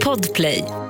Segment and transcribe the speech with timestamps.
[0.00, 0.83] Podplay.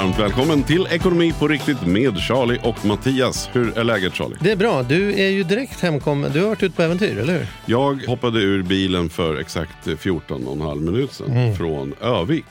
[0.00, 3.50] Varmt välkommen till Ekonomi på riktigt med Charlie och Mattias.
[3.52, 4.36] Hur är läget Charlie?
[4.40, 4.82] Det är bra.
[4.82, 6.32] Du är ju direkt hemkommen.
[6.32, 7.46] Du har varit ute på äventyr, eller hur?
[7.66, 12.44] Jag hoppade ur bilen för exakt 14 och en halv minut sedan från Övik.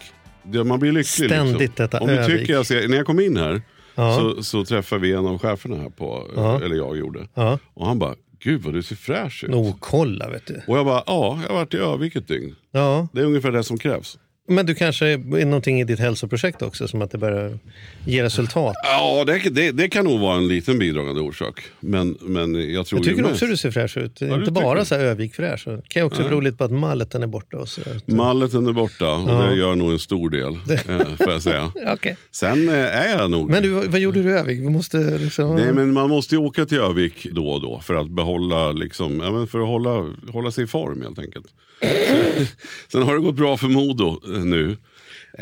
[0.66, 1.32] Man blir lycklig.
[1.32, 1.48] Mm.
[1.48, 1.76] Ständigt liksom.
[1.84, 2.40] detta Om Övik.
[2.40, 3.62] tycker jag ser, när jag kom in här
[3.96, 4.18] Ja.
[4.20, 6.62] så, så träffade vi en av cheferna här på, Ja.
[6.64, 7.28] eller jag gjorde.
[7.34, 7.60] Ja.
[7.74, 9.50] Och han bara, gud vad du ser fräsch ut.
[9.50, 10.62] Nog kolla, vet du.
[10.68, 12.56] Och jag bara, ja, jag har varit i Övik ett dygn.
[12.72, 13.08] Ja.
[13.14, 14.18] Det är ungefär det som krävs.
[14.50, 17.60] Men du kanske är någonting i ditt hälsoprojekt också, som att det börjar
[18.06, 18.76] ge resultat.
[18.84, 21.62] Ja, det, det, det kan nog vara en liten bidragande orsak.
[21.80, 24.16] Men, men jag tror Jag tycker också mest- du ser fräsch ut.
[24.16, 25.66] du Inte bara så här Övik-fräsch.
[25.66, 27.58] Det kan ju också bero lite på att malleten är borta.
[27.58, 27.82] Och så.
[28.06, 29.34] Malleten är borta och Ja.
[29.50, 31.72] det gör nog en stor del, eh, får jag säga.
[31.88, 32.18] Okej.
[32.32, 33.50] Sen eh, är jag nog...
[33.50, 34.60] Men du, vad gjorde du i Övik?
[34.60, 35.56] Vi måste liksom...
[35.56, 39.20] Nej, men man måste ju åka till Övik då och då för att behålla, liksom,
[39.20, 41.46] ja, för att hålla, hålla sig i form helt enkelt.
[42.92, 44.78] Sen har det gått bra för Modo eh, nu.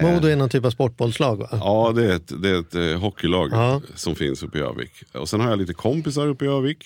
[0.01, 1.47] Modo är någon typ av sportbollslag, va?
[1.51, 3.81] Ja, det är ett, det är ett eh, hockeylag Ja.
[3.95, 4.91] som finns uppe i Övik.
[5.13, 6.85] Och sen har jag lite kompisar uppe i Övik.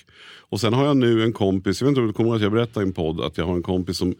[0.49, 2.41] Och sen har jag nu en kompis, jag vet inte om du kommer ihåg att
[2.41, 4.15] jag berättade i en podd att jag har en kompis som,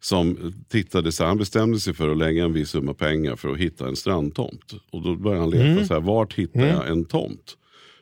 [0.00, 3.58] som tittade så han bestämde sig för att lägga en viss summa pengar för att
[3.58, 4.72] hitta en strandtomt.
[4.90, 5.86] Och då började han leta, Mm.
[5.86, 7.56] så här, vart hittar jag en tomt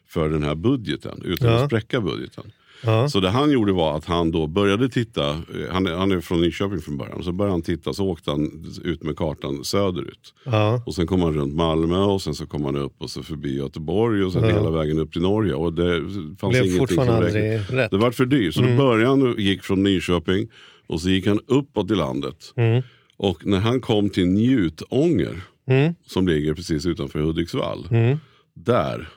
[0.08, 1.54] för den här budgeten utan Ja.
[1.62, 2.52] att spräcka budgeten.
[2.84, 3.08] Ja.
[3.08, 5.36] Så det han gjorde var att han då började titta, eh,
[5.70, 8.66] han är, han är från Nyköping från början, så började han titta så åkte han
[8.84, 10.34] ut med kartan söderut.
[10.44, 10.82] Ja.
[10.86, 13.56] Och sen kom han runt Malmö och sen så kom han upp och så förbi
[13.56, 14.48] Göteborg och sen Ja.
[14.54, 15.54] hela vägen upp till Norge.
[15.54, 17.90] Och det fanns Blev ingenting fortfarande som aldrig rätt.
[17.90, 18.54] Det var för dyrt.
[18.54, 20.48] Så då började han gick från Nyköping
[20.86, 22.52] och så gick han uppåt i landet.
[22.56, 22.82] Mm.
[23.16, 25.40] Och när han kom till Njutånger
[25.70, 25.94] Mm.
[26.06, 27.86] som ligger precis utanför Hudiksvall.
[27.90, 28.18] Mm.
[28.54, 29.08] Där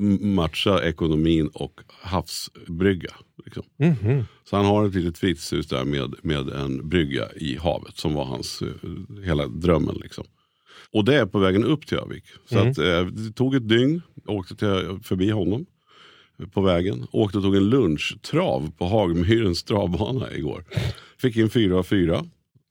[0.00, 3.10] m- matchar ekonomin och havsbrygga.
[3.44, 3.62] Liksom.
[3.76, 4.24] Mhm.
[4.44, 8.24] Så han har ett litet fritidshus där med, med en brygga i havet som var
[8.24, 8.68] hans eh,
[9.24, 9.94] hela drömmen.
[10.02, 10.24] Liksom.
[10.92, 12.24] Och det är på vägen upp till Övik.
[12.50, 15.66] Så att, eh, det tog ett dygn, åkte till, förbi honom
[16.52, 17.06] på vägen.
[17.12, 20.64] Åkte och tog en lunchtrav på Hagmyrens travbana igår.
[21.18, 22.24] Fick in fyra av fyra.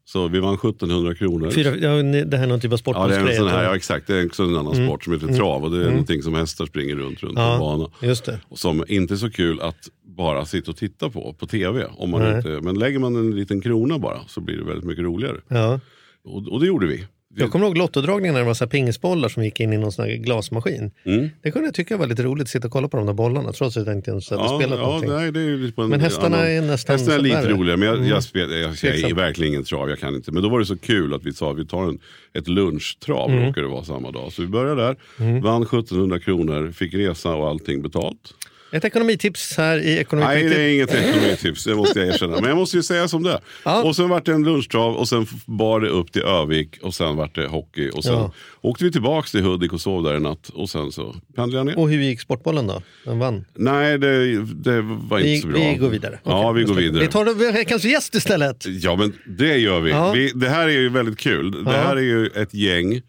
[0.07, 1.50] Så vi vann 1700 kronor.
[1.51, 1.90] Fyra, ja,
[2.25, 4.25] det här är någon typ av Ja, det är en här, ja exakt, det är
[4.25, 7.23] också en annan sport som heter trav och det är någonting som hästar springer runt
[7.23, 7.53] runt Ja.
[7.53, 7.90] en bana.
[8.01, 8.40] Just det.
[8.50, 11.85] Och Som inte är så kul att bara sitta och titta på på tv.
[11.97, 12.38] Om man Nej.
[12.38, 15.38] inte, men lägger man en liten krona bara så blir det väldigt mycket roligare.
[15.47, 15.79] Ja.
[16.23, 17.06] Och, och det gjorde vi.
[17.39, 20.07] Jag kommer ihåg lottodragningen när det var så pingisbollar som gick in i någon sån
[20.07, 20.91] glasmaskin.
[21.05, 21.29] Mm.
[21.41, 23.51] Det kunde jag tycka var lite roligt att sitta och kolla på de där bollarna
[23.51, 25.09] trots att jag inte ens hade Ja, spelat ja någonting.
[25.11, 27.97] nej, det är en Men hästarna annan- är nästan Hästarna är lite roligare, men jag,
[27.97, 28.09] Mm.
[28.09, 30.31] jag, spel, jag, jag, är verkligen ingen trav, jag kan inte.
[30.31, 31.99] Men då var det så kul att vi sa att vi tar en,
[32.33, 33.45] ett lunchtrav, Mm.
[33.45, 34.33] råkade det vara samma dag.
[34.33, 34.95] Så vi började där,
[35.41, 38.33] vann 1700 kronor, fick resa och allting betalt.
[38.72, 40.50] Ett ekonomitips här i Nej, Ekonomikritik.
[40.50, 42.35] det är inget ekonomitips, det måste jag erkänna.
[42.39, 43.39] Men jag måste ju säga som det.
[43.66, 43.83] Ja.
[43.83, 47.16] Och sen vart det en lunchtrav och sen bar det upp till Övik och sen
[47.16, 47.89] vart det hockey.
[47.89, 48.31] Och sen Ja.
[48.61, 50.50] åkte vi tillbaks till Hudik och sov där en natt.
[50.53, 51.79] Och sen så pendlade jag ner.
[51.83, 52.81] Och hur gick sportbollen då?
[53.05, 53.45] Den vann.
[53.53, 55.59] Nej, det, det var inte Vi, så bra.
[55.59, 56.19] vi går vidare.
[56.23, 57.01] Ja, Okej, vi går vidare.
[57.01, 58.66] Vi tar veckans gäst istället.
[58.67, 59.91] Ja, men det gör vi.
[59.91, 60.11] Ja.
[60.11, 60.31] vi.
[60.35, 61.51] Det här är ju väldigt kul.
[61.51, 61.78] Det Ja.
[61.78, 63.01] här är ju ett gäng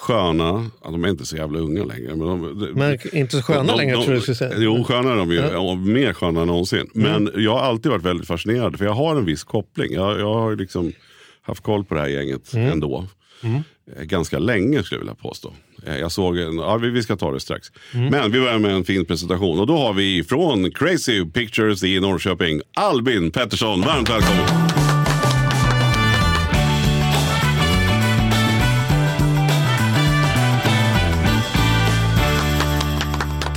[0.00, 2.16] sköna, ja, de är inte så jävla unga längre.
[2.16, 2.18] Men,
[2.58, 4.54] de, Men inte så sköna längre tror jag du skulle säga.
[4.58, 5.36] Jo, sköna är de ju.
[5.36, 5.72] Ja.
[5.72, 5.92] Mm.
[5.92, 6.90] Mer sköna än någonsin.
[6.94, 8.78] Men jag har alltid varit väldigt fascinerad.
[8.78, 9.92] För jag har en viss koppling.
[9.92, 10.92] Jag, jag har liksom
[11.42, 12.72] haft koll på det här gänget Mm.
[12.72, 13.06] ändå.
[13.42, 15.52] Eh, Ganska länge skulle jag vilja påstå.
[15.86, 17.68] Eh, Jag såg en, ja, vi, vi ska ta det strax.
[17.94, 18.06] Mm.
[18.10, 19.58] Men vi börjar med en fin presentation.
[19.60, 23.80] Och då har vi från Crazy Pictures i Norrköping, Albin Pettersson.
[23.80, 24.89] Varmt välkommen.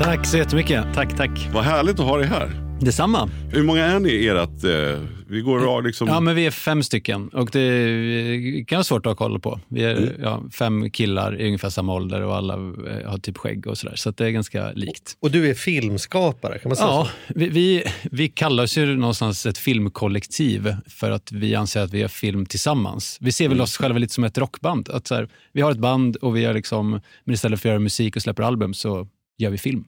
[0.03, 0.85] Tack så jättemycket.
[0.93, 1.49] Tack, tack.
[1.53, 2.51] Vad härligt att ha dig här.
[2.81, 3.29] Detsamma.
[3.51, 4.63] Hur många är ni i ert...
[4.63, 6.07] Eh, vi går rakt liksom...
[6.07, 9.39] Ja, men vi är fem stycken och det är- kan vara svårt att ha koll
[9.39, 9.59] på.
[9.67, 13.67] Vi är ja, fem killar i ungefär samma ålder och alla eh, har typ skägg
[13.67, 13.95] och sådär.
[13.95, 15.17] Så att det är ganska likt.
[15.19, 17.33] Och du är filmskapare, kan man säga Ja, så?
[17.35, 21.99] vi, vi, vi kallar oss ju någonstans ett filmkollektiv för att vi anser att vi
[21.99, 23.17] gör film tillsammans.
[23.21, 24.89] Vi ser väl oss själva lite som ett rockband.
[24.89, 27.71] Att så här, vi har ett band och vi gör liksom, men istället för att
[27.71, 29.07] göra musik och släpper album så
[29.37, 29.85] gör vi film.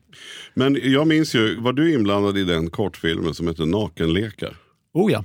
[0.54, 4.58] Men jag minns ju, var du inblandad i den kortfilmen som heter Nakenlekar?
[4.94, 5.24] Oh ja.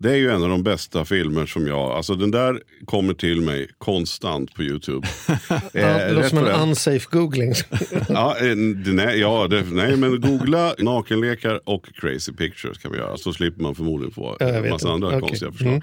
[0.00, 3.40] Det är ju en av de bästa filmer som jag, alltså den där kommer till
[3.40, 5.08] mig konstant på YouTube.
[5.72, 7.52] Ja, det låter som en unsafe googling.
[8.08, 8.56] ja, eh,
[8.86, 13.16] nej, ja det, nej, men googla nakenlekar och crazy pictures kan vi göra.
[13.16, 15.20] Så slipper man förmodligen få en massa andra okay.
[15.20, 15.72] konstiga förslag.
[15.72, 15.82] Mm.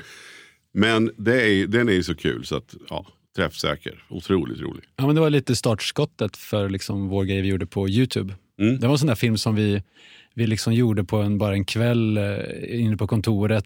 [0.73, 4.03] Men det är, den är ju så kul så att ja, träffsäker.
[4.09, 4.83] Otroligt rolig.
[4.95, 8.33] Ja, men det var lite startskottet för liksom vår grej vi gjorde på Youtube.
[8.59, 8.79] Mm.
[8.79, 9.81] Det var en sån där film som vi
[10.37, 13.65] vi liksom gjorde på en, bara en kväll eh, inne på kontoret.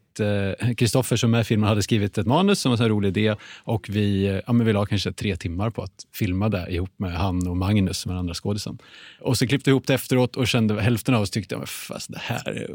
[0.78, 3.90] Kristoffer eh, som är filmen hade skrivit ett manus som var en rolig idé och
[3.90, 7.14] vi, eh, ja, men vi la kanske tre timmar på att filma det ihop med
[7.14, 8.78] han och Magnus som är andra skådisen.
[9.22, 12.20] Och så klippte vi ihop det efteråt och kände hälften av oss tyckte att det
[12.20, 12.68] här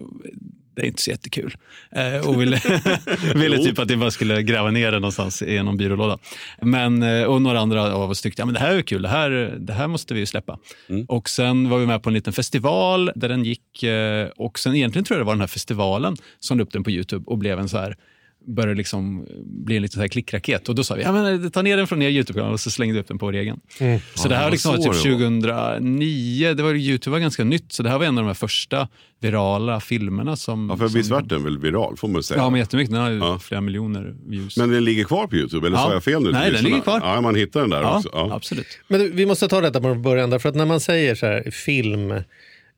[0.76, 1.54] det är inte så jättekul.
[1.90, 2.60] Eh, och ville,
[3.34, 6.18] ville typ att vi bara skulle gräva ner det någonstans i någon byrålåda.
[6.62, 9.30] Men, och några andra av oss tyckte att ja, det här är kul, det här,
[9.58, 10.58] det här måste vi släppa.
[10.88, 11.04] Mm.
[11.04, 14.74] Och sen var vi med på en liten festival där den gick Eh, och sen
[14.74, 17.38] egentligen tror jag det var den här festivalen som la upp den på Youtube och
[17.38, 17.96] blev en så här
[18.46, 20.68] började liksom bli en liten så här klickraket.
[20.68, 22.94] Och då sa vi, ja, men, ta ner den från er Youtube-kanal och så slängde
[22.94, 23.60] vi upp den på vår egen.
[23.78, 24.00] Mm.
[24.14, 27.82] Så ja, det här var liksom typ 2009, det var, Youtube var ganska nytt, så
[27.82, 28.88] det här var en av de första
[29.20, 30.68] virala filmerna som...
[30.70, 32.40] Ja, för visst vart den väl viral får man säga?
[32.40, 32.92] Ja, men jättemycket.
[32.92, 33.38] Den har ju ja.
[33.38, 34.56] flera miljoner views.
[34.56, 35.84] Men den ligger kvar på Youtube, eller ja.
[35.84, 36.32] sa jag fel nu?
[36.32, 37.00] Nej, den ligger kvar.
[37.04, 38.08] Ja, man hittar den där ja, också.
[38.12, 38.78] Ja, absolut.
[38.88, 42.14] Men vi måste ta detta från början, därför att när man säger så här, film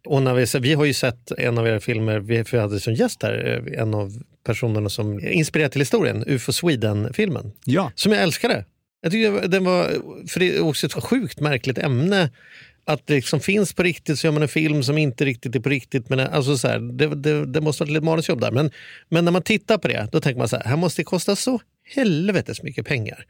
[0.07, 2.95] och när vi, vi har ju sett en av era filmer, vi, vi hade som
[2.95, 4.13] gäst här, eh, en av
[4.47, 7.53] personerna som inspirerat till historien, UFO Sweden-filmen.
[7.65, 7.93] Ja.
[7.95, 8.65] Som jag älskade.
[9.03, 9.85] Jag tycker den var,
[10.29, 12.31] för det är också ett sjukt märkligt ämne.
[12.85, 15.61] Att det liksom finns på riktigt så gör man en film som inte riktigt är
[15.61, 16.09] på riktigt.
[16.09, 18.51] Men alltså så här, det, det, det, måste vara ett litet manusjobb där.
[18.51, 18.71] Men,
[19.09, 21.37] men när man tittar på det, då tänker man så här, här måste det kosta
[21.37, 21.61] så
[21.95, 23.27] helvetes mycket pengar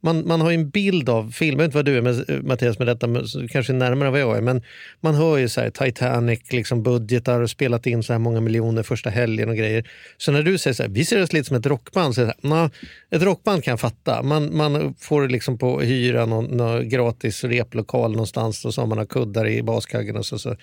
[0.00, 2.42] man, man har en bild av film, jag vet inte vad du är med, eh,
[2.42, 3.08] Mattias med detta,
[3.50, 4.62] kanske närmare vad jag är, men
[5.00, 8.82] man hör ju så här, Titanic, liksom budgetar och spelat in så här många miljoner
[8.82, 9.90] första helgen och grejer.
[10.16, 12.34] Så när du säger så här, vi ser oss lite som ett rockband, så här,
[12.40, 12.70] na,
[13.10, 14.22] ett rockband kan jag fatta.
[14.22, 18.98] Man, man får liksom på hyra någon, någon gratis replokal någonstans och så har man
[18.98, 20.56] har kuddar i baskaggen och så, så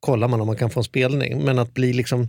[0.00, 1.44] kollar man om man kan få en spelning.
[1.44, 2.28] Men att bli liksom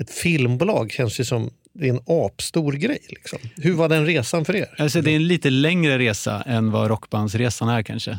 [0.00, 2.98] ett filmbolag känns ju som det är en apstor grej.
[3.08, 3.38] Liksom.
[3.56, 4.74] Hur var den resan för er?
[4.78, 8.18] Alltså, det är en lite längre resa än vad rockbandsresan är kanske.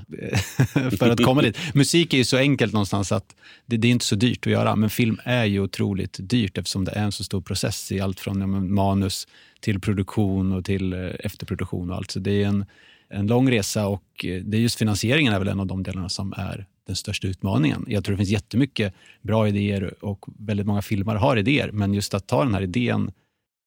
[0.97, 1.57] för att komma dit.
[1.73, 3.35] Musik är ju så enkelt någonstans att
[3.65, 4.75] det, det, är inte så dyrt att göra.
[4.75, 8.19] Men film är ju otroligt dyrt eftersom det är en så stor process i allt
[8.19, 9.27] från ja, manus
[9.59, 12.11] till produktion och till eh, efterproduktion och allt.
[12.11, 12.65] Så det är en,
[13.09, 16.09] en lång resa och eh, det är just finansieringen är väl en av de delarna
[16.09, 17.85] som är den största utmaningen.
[17.87, 22.13] Jag tror det finns jättemycket bra idéer och väldigt många filmare har idéer, men just
[22.13, 23.11] att ta den här idén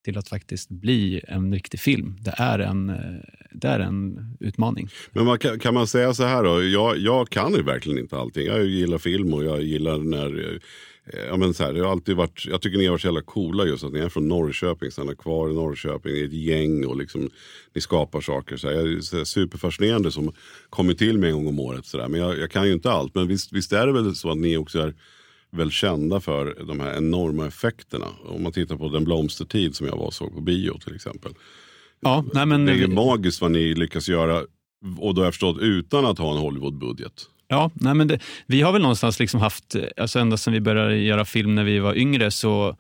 [0.09, 2.97] till att faktiskt bli en riktig film, det är en, eh,
[3.53, 4.89] det är en utmaning.
[5.13, 8.17] Men man kan, kan man säga så här då, jag, jag kan ju verkligen inte
[8.17, 8.47] allting.
[8.47, 10.59] Jag gillar film och jag gillar när eh,
[11.29, 13.23] Ja, men så här, det har alltid varit, jag tycker ni har varit så jävla
[13.23, 16.97] coola just att ni är från Norrköping, stannar kvar i Norrköping, i ett gäng och
[16.97, 17.31] liksom,
[17.75, 18.57] ni skapar saker.
[18.57, 20.33] Så här, jag är så här, superfascinerande som
[20.71, 21.87] kommer till mig en gång om året.
[21.87, 22.09] Så där.
[22.09, 23.15] Men jag, jag, kan ju inte allt.
[23.15, 24.95] Men visst, visst är det väl så att ni också är
[25.51, 28.07] väl kända för de här enorma effekterna.
[28.25, 31.33] Om man tittar på Den blomstertid som jag var och såg på bio till exempel.
[32.01, 32.87] Ja, nej men, det är vi...
[32.89, 34.43] magiskt vad ni lyckas göra
[34.99, 37.27] och då har jag förstått utan att ha en Hollywoodbudget.
[37.49, 40.97] Ja, nej men det, vi har väl någonstans liksom haft, alltså ända sedan vi började
[40.97, 42.77] göra film när vi var yngre så,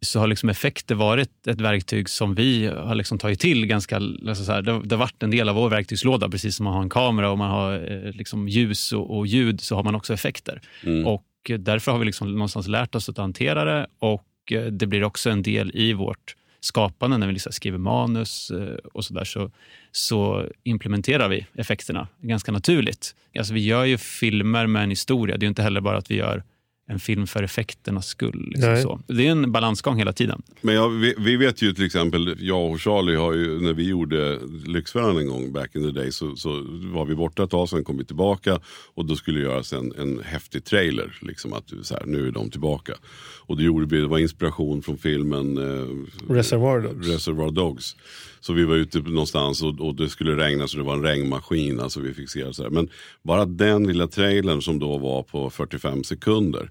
[0.00, 3.96] så har liksom effekter varit ett verktyg som vi har liksom tagit till ganska...
[3.96, 6.74] Alltså så här, det, det har varit en del av vår verktygslåda, precis som man
[6.74, 9.94] har en kamera och man har eh, liksom ljus och, och, ljud så har man
[9.94, 10.60] också effekter.
[10.82, 11.06] Mm.
[11.06, 14.86] Och Eh, därför har vi liksom någonstans lärt oss att hantera det och eh, det
[14.86, 19.24] blir också en del i vårt skapande när vi liksom skriver manus eh, och sådär
[19.24, 19.50] så,
[19.92, 23.14] så implementerar vi effekterna ganska naturligt.
[23.38, 25.36] Alltså vi gör ju filmer med en historia.
[25.36, 26.42] Det är inte heller bara att vi gör
[26.86, 28.48] en film för effekternas skull.
[28.50, 29.00] Liksom så.
[29.06, 30.42] Det är en balansgång hela tiden.
[30.60, 33.88] Men ja, vi, vi, vet ju till exempel, jag och Charlie har ju, när vi
[33.88, 37.68] gjorde Lyxfällan en gång back in the day så, så var vi borta ett tag,
[37.68, 38.60] sen kom vi tillbaka
[38.94, 41.18] och då skulle göras en, en häftig trailer.
[41.20, 42.92] Liksom att så här, nu är de tillbaka.
[43.46, 47.08] Och det gjorde vi, det var inspiration från filmen eh, Reservoir Dogs.
[47.08, 47.96] Reservoir Dogs.
[48.46, 51.80] Så vi var ute någonstans och, och, det skulle regna så det var en regnmaskin.
[51.80, 52.70] Alltså vi fick se så här.
[52.70, 52.88] Men
[53.22, 56.70] bara den lilla trailern som då var på 45 sekunder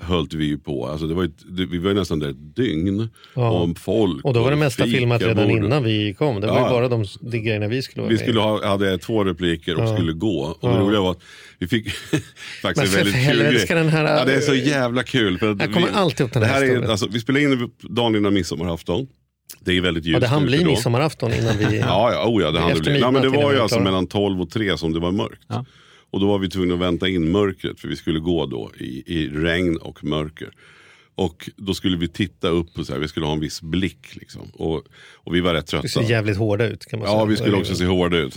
[0.00, 0.86] höll vi ju på.
[0.86, 3.08] Alltså det var ett, det, vi var nästan där ett dygn.
[3.34, 3.50] Ja.
[3.50, 6.40] Om folk och då var det mesta filmat redan innan vi kom.
[6.40, 6.66] Det var ja.
[6.66, 9.82] ju bara de, de grejerna vi skulle vara Vi skulle ha, hade två repliker och
[9.82, 9.94] ja.
[9.94, 10.56] skulle gå.
[10.60, 11.22] Och det roliga var att
[11.58, 11.90] vi fick
[12.62, 13.66] faktiskt en väldigt kul grej.
[13.68, 15.38] Den här, ja, det är så jävla kul.
[15.38, 18.16] För jag kommer vi, alltid upp den här, här är, alltså, Vi spelade in dagen
[18.16, 19.06] innan midsommarafton.
[19.60, 21.78] Det är väldigt ljust ja, Det hann bli midsommarafton innan vi...
[21.78, 23.00] ja, ja, oh ja, det hann bli.
[23.00, 25.42] Nej, men det var ju alltså mellan 12 och 3 som det var mörkt.
[25.48, 25.64] Ja.
[26.10, 29.02] Och då var vi tvungna att vänta in mörkret för vi skulle gå då i,
[29.06, 30.50] i regn och mörker.
[31.14, 34.16] Och då skulle vi titta upp och så här, vi skulle ha en viss blick.
[34.16, 34.50] Liksom.
[34.54, 35.82] Och, och vi var rätt trötta.
[35.82, 37.18] Det ser jävligt hårda ut kan man säga.
[37.18, 38.34] Ja, vi skulle också se hårda ut.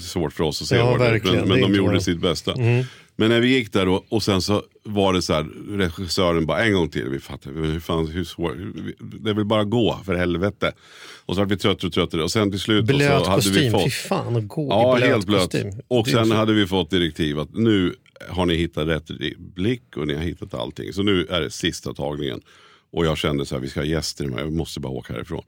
[0.00, 1.24] Svårt för oss att se Ja, hårda ut.
[1.24, 2.52] Men, men de gjorde sitt bästa.
[2.52, 2.84] Mm.
[3.16, 5.46] Men när vi gick där och, och sen så var det så här,
[5.78, 7.08] regissören bara en gång till.
[7.08, 8.52] Vi fattade, hur fan, hur svårt,
[9.00, 10.72] det vill bara gå för helvete.
[11.26, 12.22] Och så var vi tröttare och tröttare.
[12.22, 13.84] Och sen till slut Blöt så hade vi kostym, fått.
[13.84, 15.40] fy fan att gå Ja, i blöt helt blöt.
[15.42, 15.70] kostym.
[15.88, 17.94] Och sen hade vi fått direktiv att nu
[18.28, 20.92] har ni hittat rätt blick och ni har hittat allting.
[20.92, 22.40] Så nu är det sista tagningen.
[22.92, 25.42] Och jag kände så här, vi ska ha gäster, jag måste bara åka härifrån.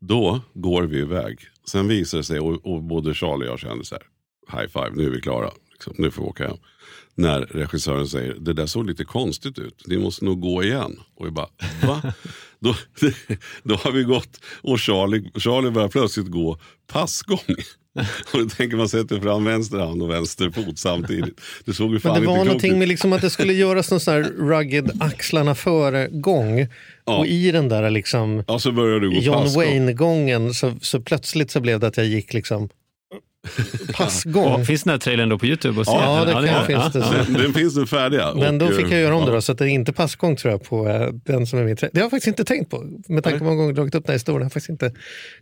[0.00, 1.38] Då går vi iväg.
[1.70, 4.90] Sen visar det sig, och, och både Charlie och jag kände så här, high five,
[4.94, 5.50] nu är vi klara.
[5.72, 6.56] Liksom, nu får vi åka hem.
[7.18, 11.00] När regissören säger, det där såg lite konstigt ut, ni måste nog gå igen.
[11.14, 11.48] Och vi bara,
[11.82, 12.02] va?
[12.58, 12.74] då,
[13.62, 16.58] då har vi gått och Charlie, Charlie börjar plötsligt gå
[16.92, 17.38] passgång.
[18.32, 21.40] Och då tänker man sätter fram vänster hand och vänster fot samtidigt.
[21.64, 24.00] Det såg ju fan Men det var någonting med liksom att det skulle göras någon
[24.00, 26.68] sån här rugged axlarna före-gång.
[27.04, 27.16] Ja.
[27.16, 28.58] Och i den där liksom Ja,
[29.12, 29.54] John.
[29.54, 32.68] Wayne-gången så, så plötsligt så blev det att jag gick liksom
[33.92, 34.52] passgång.
[34.52, 35.80] Och finns den här trailern då på Youtube?
[35.80, 35.86] Och?
[35.86, 36.98] Ja, det kan- gör finns det.
[37.00, 38.34] Den, den finns nu färdiga.
[38.34, 39.34] Men då eh, fick jag göra om det ja.
[39.34, 41.76] då, så att det är inte passgång tror jag på eh, den som är min
[41.76, 42.84] trä- Det har jag faktiskt inte tänkt på.
[43.08, 44.40] Med tanke på hur många gånger jag dragit upp den här historien.
[44.40, 44.92] Jag har faktiskt inte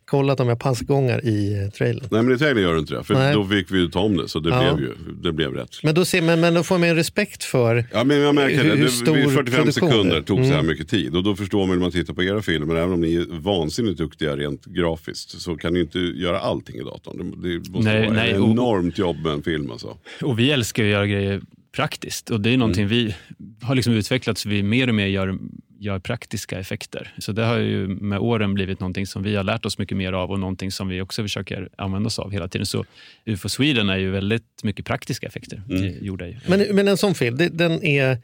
[0.04, 2.08] kollat om jag passgångar i eh, trailern.
[2.11, 3.04] Nej men i trailern gör du inte det.
[3.04, 3.34] För Nej.
[3.34, 4.28] då fick vi ju ta om det.
[4.28, 4.75] Så det, Ja.
[4.75, 5.70] blev, ju, det blev rätt.
[5.82, 8.56] Men då, ser, men, men då får man ju respekt för Ja, men jag märker
[8.62, 8.76] Hur- det.
[8.76, 10.66] hur det stor vid 45 produktion sekunder det tog så här Mm.
[10.66, 11.16] mycket tid.
[11.16, 13.99] Och då förstår man när man tittar på era filmer, även om ni är vansinnigt
[13.99, 17.42] duktiga rent grafiskt, så kan ni inte göra allting i datorn.
[17.42, 19.98] Det, det måste Nej, vara nej, ett enormt jobb med en film alltså.
[20.22, 21.40] Och vi älskar att göra grejer
[21.74, 23.14] praktiskt och det är någonting vi
[23.62, 25.38] har liksom utvecklat så vi mer och mer gör,
[25.78, 27.14] gör praktiska effekter.
[27.18, 30.12] Så det har ju med åren blivit någonting som vi har lärt oss mycket mer
[30.12, 32.66] av och någonting som vi också försöker använda oss av hela tiden.
[32.66, 32.84] Så
[33.24, 36.04] UFO Sweden är ju väldigt mycket praktiska effekter mm.
[36.04, 36.24] gjorda.
[36.46, 38.18] Men, men en sån film, det, den är,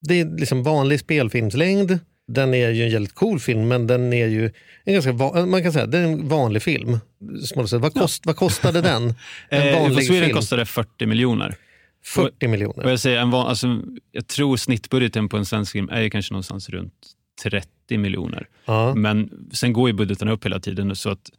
[0.00, 1.98] det är liksom vanlig spelfilmslängd.
[2.28, 4.50] Den är ju en jävligt cool film, men den är ju
[4.84, 6.98] en ganska va- man kan säga, det är en vanlig film.
[7.80, 9.02] Vad, kost, vad kostade den?
[9.48, 10.36] En Eh, vanlig Sweden film?
[10.36, 11.54] kostade 40 miljoner.
[12.04, 12.88] 40 Och miljoner.
[12.90, 16.68] jag, säger, en van, alltså, jag tror snittbudgeten på en svensk film är kanske någonstans
[16.68, 16.94] runt
[17.42, 18.48] 30 miljoner.
[18.64, 18.94] Ja.
[18.94, 21.30] Men sen går ju budgeterna upp hela tiden så att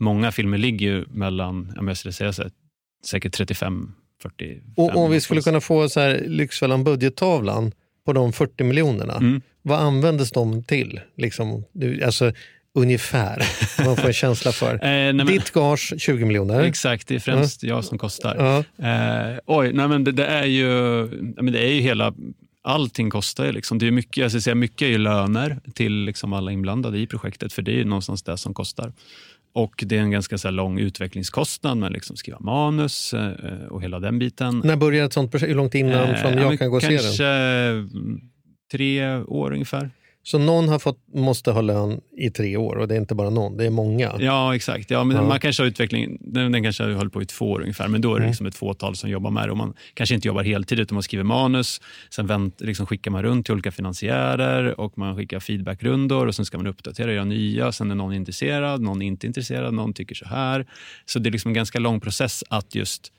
[0.00, 2.50] många filmer ligger ju mellan, om jag skulle säga så här,
[3.06, 4.60] säkert 35, 40.
[4.76, 7.72] Och om vi skulle kunna få så här Lyxfällan budgettavlan
[8.06, 9.42] på de 40 miljonerna, Mm.
[9.62, 11.00] vad användes de till?
[11.16, 11.64] Liksom,
[12.04, 12.32] alltså,
[12.74, 13.42] ungefär,
[13.84, 14.74] man får en känsla för.
[14.74, 16.60] Eh, nej, men, Ditt gage 20 miljoner.
[16.62, 18.36] Exakt, det är främst jag som kostar.
[18.78, 18.86] Ja.
[18.88, 20.66] Eh, oj, nej, men det, det, är ju,
[21.36, 22.14] men det är ju hela...
[22.66, 23.52] Allting kostar ju.
[23.52, 23.78] Liksom.
[23.78, 27.52] Det är mycket, jag ska säga, mycket är löner till liksom alla inblandade i projektet,
[27.52, 28.92] för det är ju någonstans det som kostar.
[29.54, 34.00] Och det är en ganska så lång utvecklingskostnad med liksom skriva manus eh, och hela
[34.00, 34.62] den biten.
[34.64, 35.50] När börjar ett sånt projekt?
[35.50, 36.98] Hur långt innan Eh, från ja, jag kan gå och se den?
[36.98, 38.20] Kanske mm,
[38.72, 39.90] tre år ungefär.
[40.26, 43.30] Så någon har fått, måste ha lön i tre år och det är inte bara
[43.30, 44.12] någon, det är många.
[44.18, 44.90] Ja, exakt.
[44.90, 45.22] Ja, men Ja.
[45.22, 48.10] Man kanske har utveckling, den, den kanske hållit på i två år ungefär, men då
[48.10, 48.30] är det Mm.
[48.30, 49.50] liksom ett fåtal som jobbar med det.
[49.50, 53.22] Och man kanske inte jobbar heltid, utan man skriver manus, sen vänt, liksom skickar man
[53.22, 57.72] runt till olika finansiärer och man skickar feedbackrundor och sen ska man uppdatera, göra nya.
[57.72, 60.66] Sen är någon intresserad, någon inte intresserad, någon tycker så här.
[61.06, 63.12] Så det är liksom en ganska lång process att just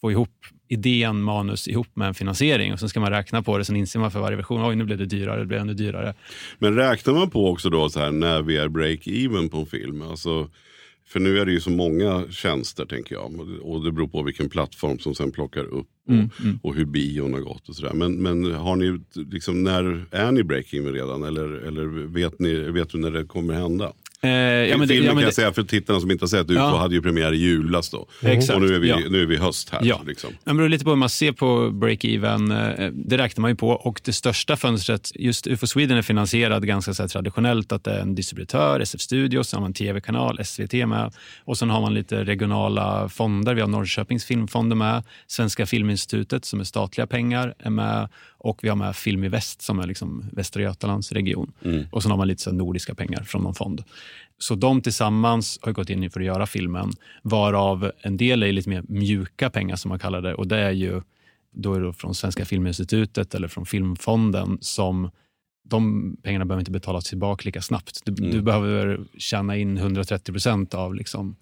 [0.00, 0.30] få ihop
[0.68, 3.64] idén, manus ihop med en finansiering och sen ska man räkna på det.
[3.64, 6.14] Sen inser man för varje version, oj nu blev det dyrare, det blev ännu dyrare.
[6.58, 10.02] Men räknar man på också då så här när vi är break-even på en film?
[10.02, 10.48] Alltså,
[11.08, 13.40] för nu är det ju så många tjänster tänker jag.
[13.62, 15.86] Och det beror på vilken plattform som sen plockar upp.
[16.06, 16.58] Och, Mm, mm.
[16.62, 17.92] och hur bion har gått och sådär.
[17.94, 21.22] Men, men har ni, liksom, när är ni break-even redan?
[21.22, 23.92] Eller, eller vet, ni, vet du när det kommer hända?
[24.22, 26.54] Eh, ja, men Filmen ja, kan jag säga för tittarna som inte har sett UFO
[26.60, 26.76] Ja.
[26.78, 28.08] hade ju premiär i julas då.
[28.22, 28.98] Exakt, Och nu är vi, ja.
[29.10, 29.80] nu är vi höst här.
[29.84, 30.00] Ja.
[30.06, 30.30] Liksom.
[30.44, 32.52] Det beror lite på hur man ser på break-even.
[32.84, 33.68] eh, Det räknar man ju på.
[33.68, 37.72] Och det största fönstret, just UFO Sweden är finansierad ganska så traditionellt.
[37.72, 41.14] Att det är en distributör, SF Studios, så har man tv-kanal, SVT med.
[41.44, 43.54] Och sen har man lite regionala fonder.
[43.54, 45.02] Vi har Norrköpings filmfonder med.
[45.26, 48.08] Svenska Filminstitutet som är statliga pengar är med.
[48.38, 51.52] Och vi har med Film i Väst som är liksom Västra Götalands region.
[51.92, 53.84] Och sen har man lite så nordiska pengar från någon fond.
[54.38, 56.92] Så de tillsammans har gått in för att göra filmen,
[57.22, 60.34] varav en del är lite mer mjuka pengar som man kallar det.
[60.34, 61.02] Och det är ju
[61.50, 65.10] då är det från Svenska Filminstitutet eller från Filmfonden som
[65.68, 68.00] de pengarna behöver inte betalas tillbaka lika snabbt.
[68.04, 68.30] Du, Mm.
[68.30, 71.36] du behöver tjäna in 130 procent av, liksom,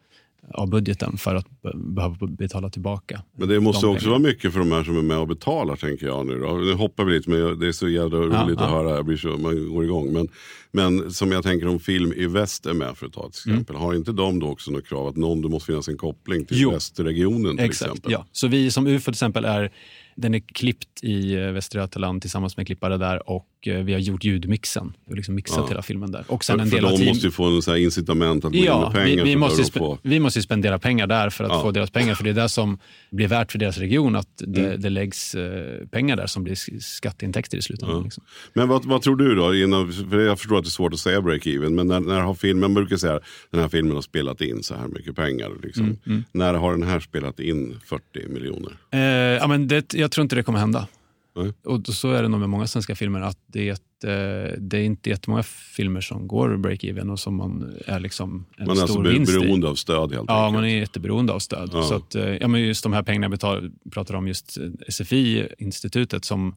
[0.55, 3.23] av budgeten för att be, behöva betala tillbaka.
[3.39, 4.19] Men det måste de också pengarna.
[4.23, 6.39] vara mycket för de här som är med och betalar tänker jag nu.
[6.39, 6.53] Då.
[6.57, 8.67] Nu hoppar vi lite men det är så jävla roligt Ja, att ja.
[8.69, 8.91] höra.
[8.97, 10.13] Jag blir så, man går igång.
[10.13, 10.29] Men,
[10.73, 13.55] men som jag tänker om Film i Väst är med för att ta ett Mm.
[13.59, 13.77] exempel.
[13.77, 16.61] Har inte de då också något krav att någon, det måste finnas en koppling till
[16.61, 16.71] Jo.
[16.71, 18.13] västregionen till Exakt, exempel?
[18.13, 18.27] ja.
[18.33, 19.73] Så vi som UFO till exempel är,
[20.17, 24.25] den är klippt i eh, Västra Götaland tillsammans med klippare där och vi har gjort
[24.25, 24.93] ljudmixen.
[25.07, 25.69] Vi har liksom mixat Ja.
[25.69, 26.25] hela filmen där.
[26.29, 27.09] Och sen För, en del de team...
[27.09, 29.25] måste ju få en här incitament att gå in Ja, med pengar.
[29.25, 29.99] vi, vi, måste spe, på.
[30.03, 31.63] vi måste spendera pengar där för att Ja.
[31.63, 32.15] få deras pengar.
[32.15, 32.79] För det är det som
[33.11, 34.81] blir värt för deras region, att det, Mm.
[34.81, 37.97] det läggs eh, pengar där som blir sk- skatteintäkter i slutändan.
[37.99, 38.05] Ja.
[38.05, 38.25] Liksom.
[38.53, 39.55] Men vad, vad tror du då?
[39.55, 41.71] Innan, för jag förstår att det är svårt att säga break-even.
[41.71, 43.21] Men när, när har filmen, brukar säga
[43.51, 45.51] den här filmen har spelat in så här mycket pengar.
[45.63, 45.99] Liksom.
[46.07, 48.73] Mm, När har den här spelat in 40 miljoner?
[48.91, 50.87] Eh, ja, men det, jag tror inte det kommer hända.
[51.37, 51.53] Nej.
[51.65, 54.79] Och så är det nog med många svenska filmer, att det är, ett, eh, det
[54.79, 58.81] är inte jättemånga filmer som går break-even och som man är liksom en Man är
[58.81, 59.39] stor alltså vinst i.
[59.39, 60.55] beroende av stöd helt Ja, enkelt.
[60.55, 61.71] man är jätteberoende av stöd.
[61.73, 61.83] Ja.
[61.83, 66.25] Så att, eh, ja, men just de här pengarna betal, pratar om just eh, SFI-institutet
[66.25, 66.57] som,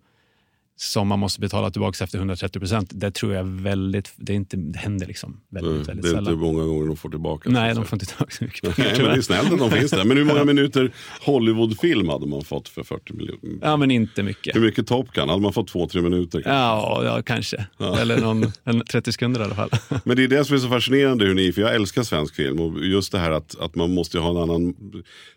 [0.82, 2.92] som man måste betala tillbaka efter 130 procent.
[2.94, 6.12] Det tror jag väldigt, det, är inte, det händer liksom väldigt, Nej, väldigt det är
[6.12, 6.40] inte sällan.
[6.40, 7.50] många gånger de får tillbaka.
[7.50, 9.72] Nej, de får inte tillbaka så mycket pengar Nej, men det är snällt att de
[9.72, 10.06] finns där.
[10.06, 13.60] Men hur många minuter Hollywoodfilm hade man fått för 40 miljoner?
[13.62, 14.56] Ja, men inte mycket.
[14.56, 15.30] Hur mycket Top Gun?
[15.30, 16.42] Hade man fått två, tre minuter?
[16.42, 16.50] kanske?
[16.52, 17.66] Ja, ja kanske.
[18.02, 19.70] Eller någon, en 30 sekunder i alla fall.
[20.04, 22.60] Men det är det som är så fascinerande hur ni, för jag älskar svensk film
[22.60, 24.74] och just det här att, att man måste ha en annan,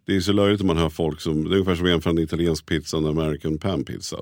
[0.07, 2.11] det är så löjligt om man hör folk som, det är ungefär som att jämföra
[2.11, 4.17] en italiensk pizza och en American pan pizza.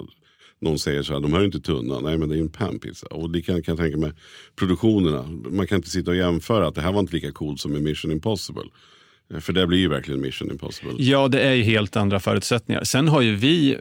[0.60, 2.78] Någon säger så här, de här är inte tunna, nej men det är en pan
[2.78, 3.06] pizza.
[3.06, 4.12] Och det kan, kan jag tänka mig,
[4.56, 7.76] produktionerna, man kan inte sitta och jämföra att det här var inte lika coolt som
[7.76, 8.62] i Mission Impossible.
[9.34, 10.94] Eh, För det blir ju verkligen Mission Impossible.
[10.98, 12.84] Ja, det är ju helt andra förutsättningar.
[12.84, 13.76] Sen har ju vi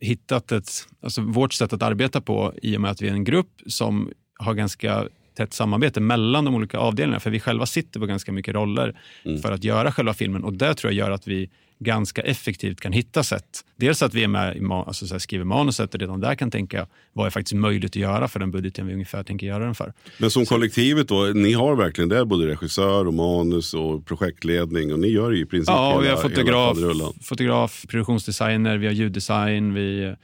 [0.00, 0.70] hittat ett,
[1.02, 4.10] alltså vårt sätt att arbeta på i och med att vi är en grupp som
[4.38, 7.20] har ganska tätt samarbete mellan de olika avdelningarna.
[7.20, 9.00] För vi själva sitter på ganska mycket roller
[9.42, 12.92] för att göra själva filmen och det tror jag gör att vi ganska effektivt kan
[12.92, 13.64] hitta sätt.
[13.76, 16.50] Dels att vi är med i alltså så här, skriver manuset och redan där kan
[16.50, 19.74] tänka vad är faktiskt möjligt att göra för den budgeten vi ungefär tänker göra den
[19.74, 19.92] för.
[20.18, 24.98] Men som kollektivet då, ni har verkligen det, både regissör och manus och projektledning och
[24.98, 26.78] ni gör ju i princip Ja, hela, vi har fotograf,
[27.22, 30.14] fotograf, produktionsdesigner, vi har ljuddesign, vi,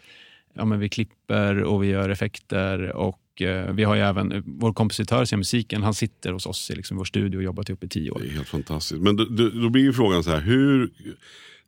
[0.55, 2.93] ja, men vi klipper och vi gör effekter.
[2.93, 6.47] Och eh, vi har ju även eh, vår kompositör som gör musiken, han sitter hos
[6.47, 8.19] oss i liksom vår studio och jobbat ihop i tio år.
[8.19, 9.01] Det är helt fantastiskt.
[9.01, 10.91] Men då, då, blir ju frågan så här, hur...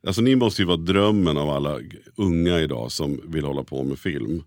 [0.07, 1.79] Alltså ni måste ju vara drömmen av alla
[2.15, 4.43] unga idag som vill hålla på med film.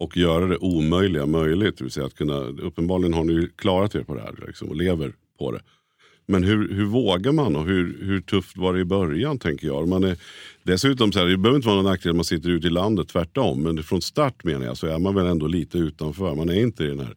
[0.00, 1.78] Och göra det omöjliga möjligt.
[1.78, 4.68] Det vill säga att kunna, uppenbarligen har ni ju klarat er på det här liksom,
[4.68, 5.60] och lever på det.
[6.30, 9.88] Men hur, hur vågar man och hur, hur tufft var det i början tänker jag.
[9.88, 10.16] Man är,
[10.62, 13.08] dessutom, så här, det behöver inte vara någon nackdel att man sitter ute i landet,
[13.08, 13.62] tvärtom.
[13.62, 16.34] Men från start menar jag så är man väl ändå lite utanför.
[16.34, 17.14] Man är inte i den här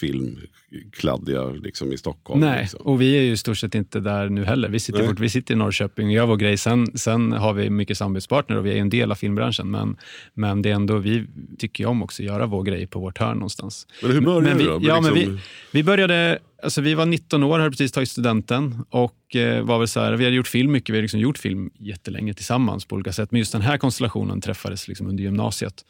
[0.00, 2.40] filmkladdiga liksom, i Stockholm.
[2.40, 2.80] Nej, Liksom.
[2.80, 4.68] och vi är ju i stort sett inte där nu heller.
[4.68, 6.56] Vi sitter, bort, vi sitter i Norrköping och gör vår grej.
[6.56, 9.70] Sen, sen har vi mycket samarbetspartner och vi är en del av filmbranschen.
[9.70, 9.96] Men,
[10.34, 11.26] men det är ändå, vi
[11.58, 13.86] tycker ju om också att göra vår grej på vårt hörn någonstans.
[14.02, 14.78] Men hur började men vi, du då?
[14.82, 15.40] Ja, men Liksom- vi,
[15.72, 19.88] vi började, alltså vi var 19 år, hade precis tagit studenten och eh, var väl
[19.88, 22.94] så här, vi hade gjort film mycket, vi hade liksom gjort film jättelänge tillsammans på
[22.94, 23.30] olika sätt.
[23.32, 25.84] Men just den här konstellationen träffades liksom under gymnasiet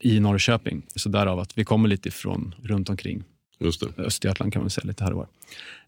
[0.00, 0.82] i Norrköping.
[0.94, 3.24] Så därav att vi kommer lite ifrån runt omkring
[3.60, 4.02] Just det.
[4.02, 5.28] Östergötland kan man säga lite här och var.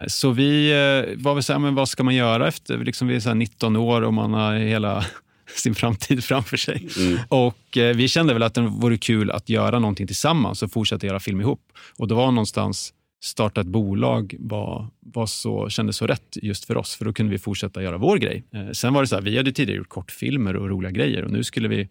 [0.09, 3.17] Så vi eh, var väl så här, men vad ska man göra efter, liksom vi
[3.17, 5.07] är så här 19 år och man har hela
[5.57, 6.89] sin framtid framför sig.
[7.29, 11.07] Och eh, vi kände väl att det vore kul att göra någonting tillsammans och fortsätta
[11.07, 11.61] göra film ihop.
[11.97, 16.77] Och det var någonstans starta ett bolag var, var så, kändes så rätt just för
[16.77, 18.45] oss, för då kunde vi fortsätta göra vår grej.
[18.55, 21.31] Eh, sen var det så här, vi hade tidigare gjort kortfilmer och roliga grejer och
[21.31, 21.89] nu skulle vi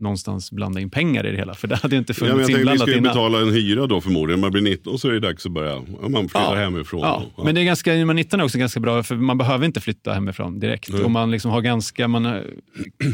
[0.00, 2.54] någonstans blanda in pengar i det hela, för det hade inte Ja, men funnits ni
[2.54, 3.10] inblandat ska ju innan.
[3.10, 4.40] betala en hyra då förmodligen.
[4.40, 6.64] Man blir 19 så är det dags att börja, ja, man flyttar Ja.
[6.64, 7.00] hemifrån.
[7.00, 7.44] Ja, Ja.
[7.44, 10.12] men det är ganska, man 19 är också ganska bra, för man behöver inte flytta
[10.12, 10.92] hemifrån direkt.
[10.92, 11.02] Nej.
[11.04, 12.40] Och man, liksom har ganska, man eh,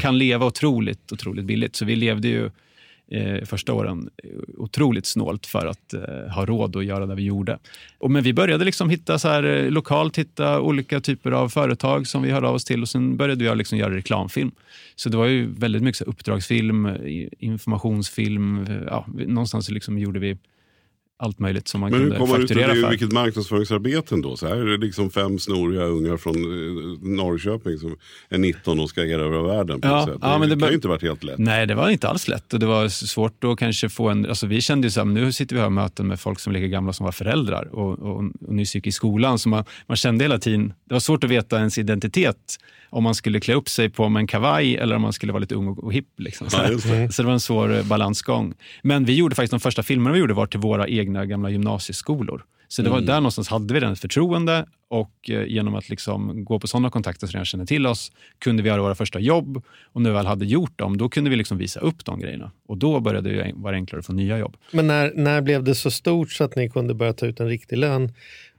[0.01, 1.77] kan leva otroligt, otroligt billigt.
[1.77, 2.51] Så vi levde ju
[3.11, 7.23] eh, första åren eh, otroligt snålt för att eh, ha råd att göra det vi
[7.23, 7.59] gjorde.
[7.99, 12.07] Och, men vi började liksom hitta så här, eh, lokalt hitta olika typer av företag
[12.07, 14.51] som vi hörde av oss till och sen började jag liksom göra reklamfilm.
[14.97, 16.89] Så det var ju väldigt mycket så här, uppdragsfilm,
[17.39, 18.67] informationsfilm.
[18.67, 20.37] Eh, ja, någonstans liksom gjorde vi
[21.21, 22.81] allt möjligt som man Men hur kunde kommer man ut fakturera det?
[22.81, 22.91] för.
[22.91, 24.37] Vilket marknadsföringsarbete då?
[24.37, 27.97] Så här är det liksom fem snoriga ungar från eh, Norrköping som
[28.29, 29.81] är 19 och ska erövra världen.
[29.81, 30.17] På Ja, sätt.
[30.21, 31.39] ja, det, men det kan ju inte varit helt lätt.
[31.39, 32.53] Nej, det var inte alls lätt.
[32.55, 34.27] Och det var svårt att kanske få en...
[34.27, 36.51] Alltså vi kände ju så här, nu sitter vi här och möten med folk som
[36.55, 39.39] är lika gamla som var föräldrar och, och, och nyss gick i skolan.
[39.39, 40.73] Så man, man kände hela tiden...
[40.85, 42.37] Det var svårt att veta ens identitet.
[42.91, 45.41] Om man skulle klä upp sig på med en kavaj eller om man skulle vara
[45.41, 46.09] lite ung och, och hipp.
[46.21, 47.13] Liksom, så, Ja, det.
[47.13, 48.55] så det var en svår eh, balansgång.
[48.83, 52.45] Men vi gjorde faktiskt de första filmerna vi gjorde var till våra egna gamla gymnasieskolor.
[52.71, 56.61] Så det var där någonstans hade vi den förtroende och eh, genom att liksom gå
[56.61, 60.03] på sådana kontakter som redan känner till oss kunde vi göra våra första jobb och
[60.03, 62.79] när vi väl hade gjort dem då kunde vi liksom visa upp de grejerna och
[62.79, 64.57] då började det vara enklare att få nya jobb.
[64.73, 67.49] Men när, när blev det så stort så att ni kunde börja ta ut en
[67.49, 68.13] riktig lön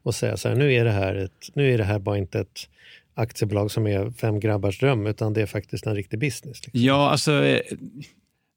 [0.04, 2.40] och säga så här, nu är det här, ett, nu är det här bara inte
[2.40, 2.70] ett
[3.20, 6.66] aktiebolag som är fem grabbars dröm, utan det är faktiskt en riktig business.
[6.66, 6.82] Liksom.
[6.82, 7.60] Ja, alltså eh,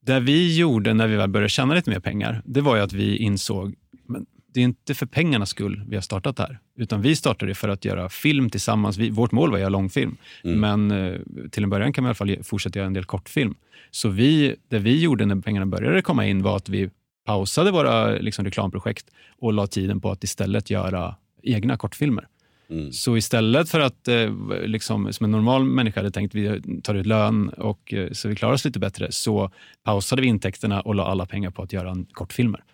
[0.00, 2.92] Det vi gjorde när vi väl började tjäna lite mer pengar, det var ju att
[2.92, 3.74] vi insåg
[4.06, 6.58] men det är inte för pengarnas skull vi har startat det här.
[6.76, 8.96] Utan vi startade för att göra film tillsammans.
[8.96, 10.16] Vi, vårt mål var att göra långfilm.
[10.44, 10.60] Mm.
[10.60, 11.20] Men eh,
[11.50, 13.54] till en början kan man i alla fall fortsätta göra en del kortfilm.
[13.90, 16.90] Så vi, det vi gjorde när pengarna började komma in var att vi
[17.26, 19.06] pausade våra liksom, reklamprojekt
[19.38, 22.26] och la tiden på att istället göra egna kortfilmer.
[22.72, 22.92] Mm.
[22.92, 24.30] Så istället för att, eh,
[24.64, 28.36] liksom, som en normal människa hade tänkt, vi tar ut lön och eh, så vi
[28.36, 29.50] klarar oss lite bättre, så
[29.84, 32.64] pausade vi intäkterna och la alla pengar på att göra en kortfilmer.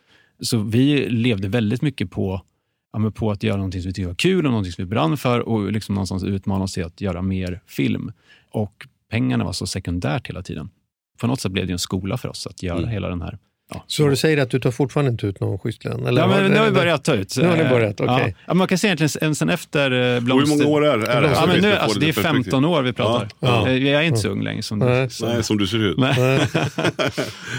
[0.41, 2.43] Så vi levde väldigt mycket på,
[2.93, 5.17] ja, på att göra någonting som vi tyckte var kul och någonting som vi brann
[5.17, 8.13] för och liksom någonstans utmana oss till att göra mer film.
[8.51, 10.71] Och pengarna var så sekundärt hela tiden.
[11.21, 12.91] På något sätt blev det en skola för oss att göra Mm.
[12.91, 13.39] hela den här
[13.71, 13.85] Ja.
[13.87, 16.07] Så du säger att du tar fortfarande inte ut någon schysst lön?
[16.07, 17.37] Eller Ja, men nu har vi börjat ta ut.
[17.37, 18.25] Nu har ni börjat, Eh, okej.
[18.39, 18.43] Ja.
[18.47, 20.57] Ja, man kan se egentligen sen- sen efter eh, Och hur blomster...
[20.57, 21.31] många år är, är det?
[21.35, 22.45] Ja, men nu, alltså, det är lite perspektiv.
[22.53, 23.29] 15 år vi pratar.
[23.41, 23.69] Ja.
[23.69, 24.63] Eh, Jag är inte så ung längre.
[24.63, 25.05] Som Nej.
[25.05, 25.99] du, som, Nej, som du ser ut.
[25.99, 26.15] Nej.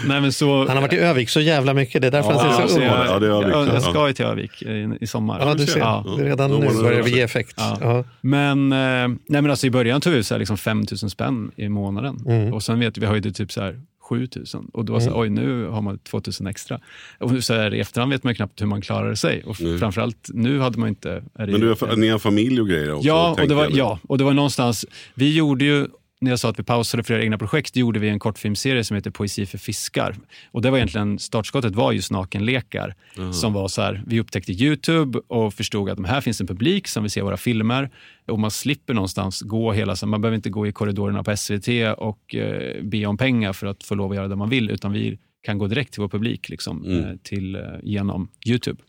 [0.06, 2.46] Nej, men så, Han har varit i Övik så jävla mycket, det är därför han
[2.46, 3.10] Ja, ser så så ung jag, ut.
[3.10, 3.72] Ja, det är Övik, jag, ja.
[3.72, 5.40] jag ska ju till Övik i, i sommar.
[5.40, 5.80] Ja, du ser.
[5.80, 6.04] Ja.
[6.18, 7.14] Redan nu det börjar vi också.
[7.16, 7.54] ge effekt.
[7.56, 7.78] Ja.
[7.80, 8.04] Ja.
[8.20, 11.50] Men, nej, men alltså, i början tog vi ut så här, liksom 5 000 spänn
[11.56, 12.16] i månaden.
[12.26, 12.52] Mm.
[12.54, 14.66] Och sen vet vi, vi höjde typ så här 7 000.
[14.72, 16.80] Och då det så oj nu har man 2 000 extra.
[17.18, 19.42] Och så här, i efterhand vet man ju knappt hur man klarar sig.
[19.44, 19.78] Och Nej.
[19.78, 21.22] framförallt nu hade man inte...
[21.34, 23.08] Men du har, ni har familj och grejer också?
[23.08, 25.86] Ja, och det var, ja, och det var någonstans, vi gjorde ju,
[26.20, 29.10] när jag sa att vi pausade flera egna projekt, gjorde vi en kortfilmserie som heter
[29.10, 30.16] Poesi för fiskar.
[30.50, 32.94] Och det var egentligen, startskottet var just nakenlekar.
[33.32, 36.88] Som var så här, vi upptäckte Youtube och förstod att de här finns en publik
[36.88, 37.90] som vill se våra filmer.
[38.26, 41.68] Och man slipper någonstans gå hela, så man behöver inte gå i korridorerna på SVT
[41.98, 44.92] och eh, be om pengar för att få lov att göra det man vill, utan
[44.92, 47.04] vi kan gå direkt till vår publik liksom, Mm.
[47.04, 48.82] eh, till, eh, genom Youtube.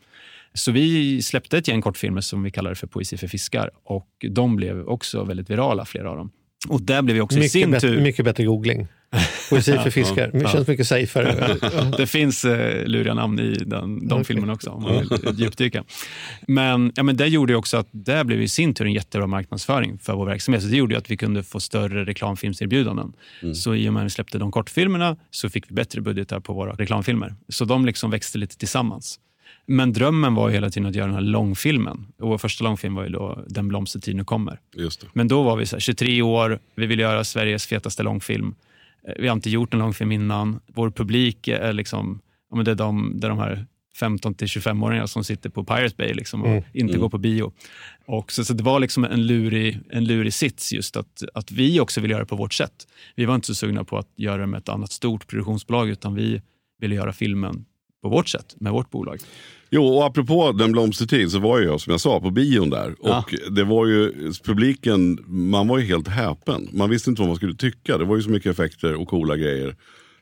[0.54, 4.56] Så vi släppte ett gäng kortfilmer som vi kallade för Poesi för fiskar och de
[4.56, 6.30] blev också väldigt virala, flera av dem.
[6.68, 8.00] Och där blev vi också i Mycket, sin bättre, tur...
[8.00, 8.88] mycket bättre googling.
[9.50, 10.30] Poesi för fiskar.
[10.32, 11.56] Det känns mycket safeare.
[11.96, 14.24] Det finns eh, luriga namn i den, de Okej.
[14.24, 15.84] filmerna också om man vill djupdyka.
[16.46, 19.26] Men, ja, men det gjorde ju också att det blev i sin tur en jättebra
[19.26, 20.62] marknadsföring för vår verksamhet.
[20.62, 23.12] Så det gjorde ju att vi kunde få större reklamfilmserbjudanden.
[23.54, 26.52] Så i och med att vi släppte de kortfilmerna så fick vi bättre budgetar på
[26.52, 27.34] våra reklamfilmer.
[27.48, 29.18] Så de liksom växte lite tillsammans.
[29.76, 32.06] Men drömmen var ju hela tiden att göra den här långfilmen.
[32.18, 34.60] Och vår första långfilm var ju då Den blomstertid nu kommer.
[35.12, 38.54] Men då var vi så här, 23 år, vi ville göra Sveriges fetaste långfilm.
[39.08, 40.60] Eh, Vi har inte gjort en långfilm innan.
[40.66, 44.46] Vår publik är liksom, ja, men det är de, det är de här 15 till
[44.46, 46.62] 25-åringar som sitter på Pirate Bay liksom och Mm.
[46.72, 47.00] inte Mm.
[47.00, 47.52] går på bio.
[48.06, 51.80] Och så, så det var liksom en lurig, en lurig sits just att, att vi
[51.80, 52.86] också ville göra det på vårt sätt.
[53.16, 56.14] Vi var inte så sugna på att göra det med ett annat stort produktionsbolag utan
[56.14, 56.42] vi
[56.80, 57.64] ville göra filmen
[58.02, 59.18] på vårt sätt, med vårt bolag.
[59.70, 62.94] Jo, och apropå Den blomstertid så var ju jag som jag sa på bion där.
[63.02, 63.18] Ja.
[63.18, 66.68] Och det var ju publiken, man var ju helt häpen.
[66.72, 67.98] Man visste inte vad man skulle tycka.
[67.98, 69.76] Det var ju så mycket effekter och coola grejer.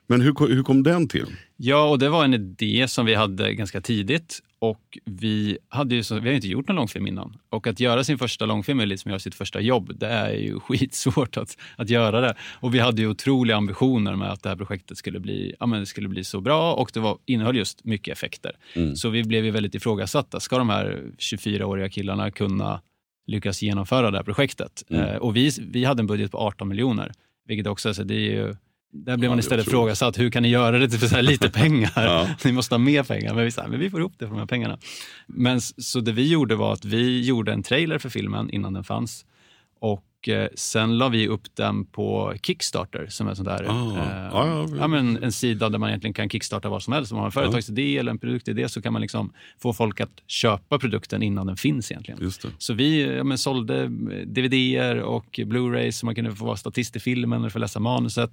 [0.07, 1.27] Men hur, hur kom den till?
[1.57, 4.41] Ja, och det var en idé som vi hade ganska tidigt.
[4.63, 7.37] Och vi, hade ju så, vi har ju inte gjort någon långfilm innan.
[7.49, 9.93] Och att göra sin första långfilm är lite som att göra sitt första jobb.
[9.99, 12.35] Det är ju skitsvårt att, att göra det.
[12.61, 15.81] Och vi hade ju otroliga ambitioner med att det här projektet skulle bli, ja, men
[15.81, 18.53] det skulle bli så bra och det var, innehöll just mycket effekter.
[18.75, 18.97] Mm.
[18.97, 20.41] Så vi blev ju väldigt ifrågasatta.
[20.41, 22.81] Ska de här 24-åriga killarna kunna
[23.27, 24.85] lyckas genomföra det här projektet?
[24.91, 25.03] Mm.
[25.03, 27.13] Eh, och vi, vi hade en budget på 18 miljoner,
[27.47, 28.57] vilket också, alltså, det är ju
[28.93, 31.51] där blev Ja, man istället frågasatt, hur kan ni göra det för så här lite
[31.61, 31.93] pengar?
[31.97, 32.29] Ja.
[32.45, 33.35] Ni måste ha mer pengar.
[33.35, 34.79] Men vi sa, men vi får ihop det för de här pengarna.
[35.27, 38.85] Men så det vi gjorde var att vi gjorde en trailer för filmen innan den
[38.85, 39.25] fanns.
[39.81, 43.99] Och eh, sen la vi upp den på Kickstarter som är sån där, Ah.
[43.99, 47.13] eh, Ja, ja, men en sida där man egentligen kan kickstarta vad som helst.
[47.13, 50.23] Om man har en företagsidé eller en produktidé så kan man liksom få folk att
[50.27, 52.31] köpa produkten innan den finns egentligen.
[52.59, 53.89] Så vi ja, men, sålde eh,
[54.27, 58.31] DVD-er och Blu-rays så man kunde få vara statist i filmen och få läsa manuset.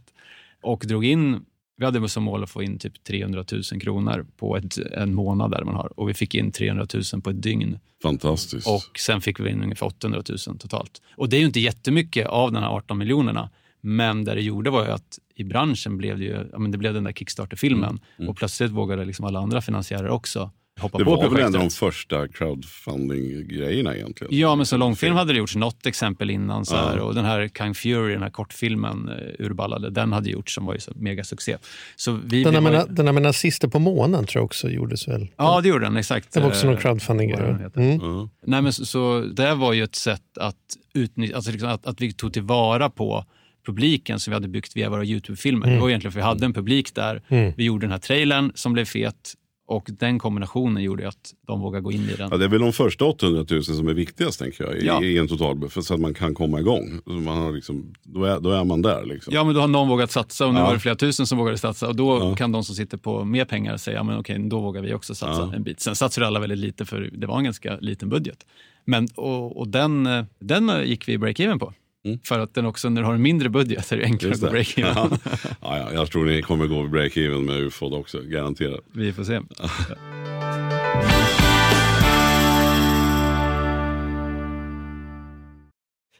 [0.62, 1.46] Och drog in,
[1.78, 5.52] vi hade som mål att få in typ 300 000 kronor på ett, en månad
[5.52, 6.00] där man har.
[6.00, 7.80] Och vi fick in 300 000 på ett dygn.
[8.04, 8.68] Fantastiskt.
[8.68, 11.02] Och sen fick vi in ungefär 800 000 totalt.
[11.16, 13.50] Och det är ju inte jättemycket av de här 18 miljonerna.
[13.82, 16.78] Men det det gjorde var ju att i branschen blev det ju, ja, men det
[16.78, 18.00] blev den där Kickstarter-filmen.
[18.28, 21.56] Och plötsligt vågade liksom alla andra finansiärer också hoppa det på var väl projektet.
[21.56, 24.36] en av de första crowdfunding-grejerna egentligen.
[24.36, 26.66] Ja, men som långfilm hade det gjorts något exempel innan.
[26.66, 27.04] Så här, Ja.
[27.04, 30.74] Och den här Kang Fury, den här kortfilmen uh, Urballade, den hade gjorts som var
[30.74, 31.58] ju så megasuccé.
[31.96, 34.46] Så vi, Den vi där, var, med, den där med nazister på månen tror jag
[34.46, 35.28] också gjordes väl?
[35.38, 35.98] Ja, det gjorde den.
[35.98, 36.34] Exakt.
[36.34, 37.32] Det var också någon Eh, crowdfunding.
[37.32, 37.82] vad den heter.
[37.82, 38.30] Mm.
[38.46, 40.56] Nej, men så, så det var ju ett sätt att
[40.94, 43.26] utnyttja, alltså liksom att, att vi tog tillvara på
[43.66, 45.68] publiken som vi hade byggt via våra Youtube-filmer.
[45.68, 47.22] Det var egentligen för vi hade en publik där.
[47.28, 47.54] Mm.
[47.58, 49.34] Vi gjorde den här trailern som blev fet
[49.70, 52.28] Och den kombinationen gjorde att de vågade gå in i den.
[52.32, 55.04] Ja, det är väl de första 800 000 som är viktigast tänker jag, i, Ja.
[55.04, 57.00] i en totalbuffert så att man kan komma igång.
[57.06, 59.06] Så man har liksom, då, är, då är man där.
[59.06, 59.34] Liksom.
[59.34, 60.66] Ja, men då har någon vågat satsa och nu Ja.
[60.66, 61.88] var det flera tusen som vågade satsa.
[61.88, 62.36] Och då Ja.
[62.36, 65.52] kan de som sitter på mer pengar säga, men okej, då vågar vi också satsa
[65.56, 65.80] en bit.
[65.80, 68.38] Sen satsade alla väldigt lite för det var en ganska liten budget.
[68.86, 71.74] Men, och, och den, eh, den eh, gick vi break-even på.
[72.08, 72.20] Mm.
[72.24, 74.48] För att den också, när du har en mindre budget är det enklare att gå
[74.48, 75.20] break-even.
[75.62, 78.80] ja, ja, jag tror ni kommer gå break-even med ufod också, garanterat.
[78.94, 79.40] vi får se.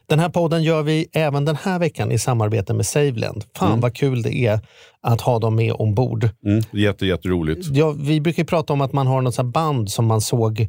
[0.08, 3.44] Den här podden gör vi även den här veckan i samarbete med Saveland.
[3.56, 3.80] Fan Mm.
[3.80, 4.60] vad kul det är
[5.00, 6.28] att ha dem med ombord.
[6.46, 6.62] Mm.
[6.72, 7.66] Jätte, jätteroligt.
[7.72, 10.68] Ja, vi brukar ju prata om att man har något band som man såg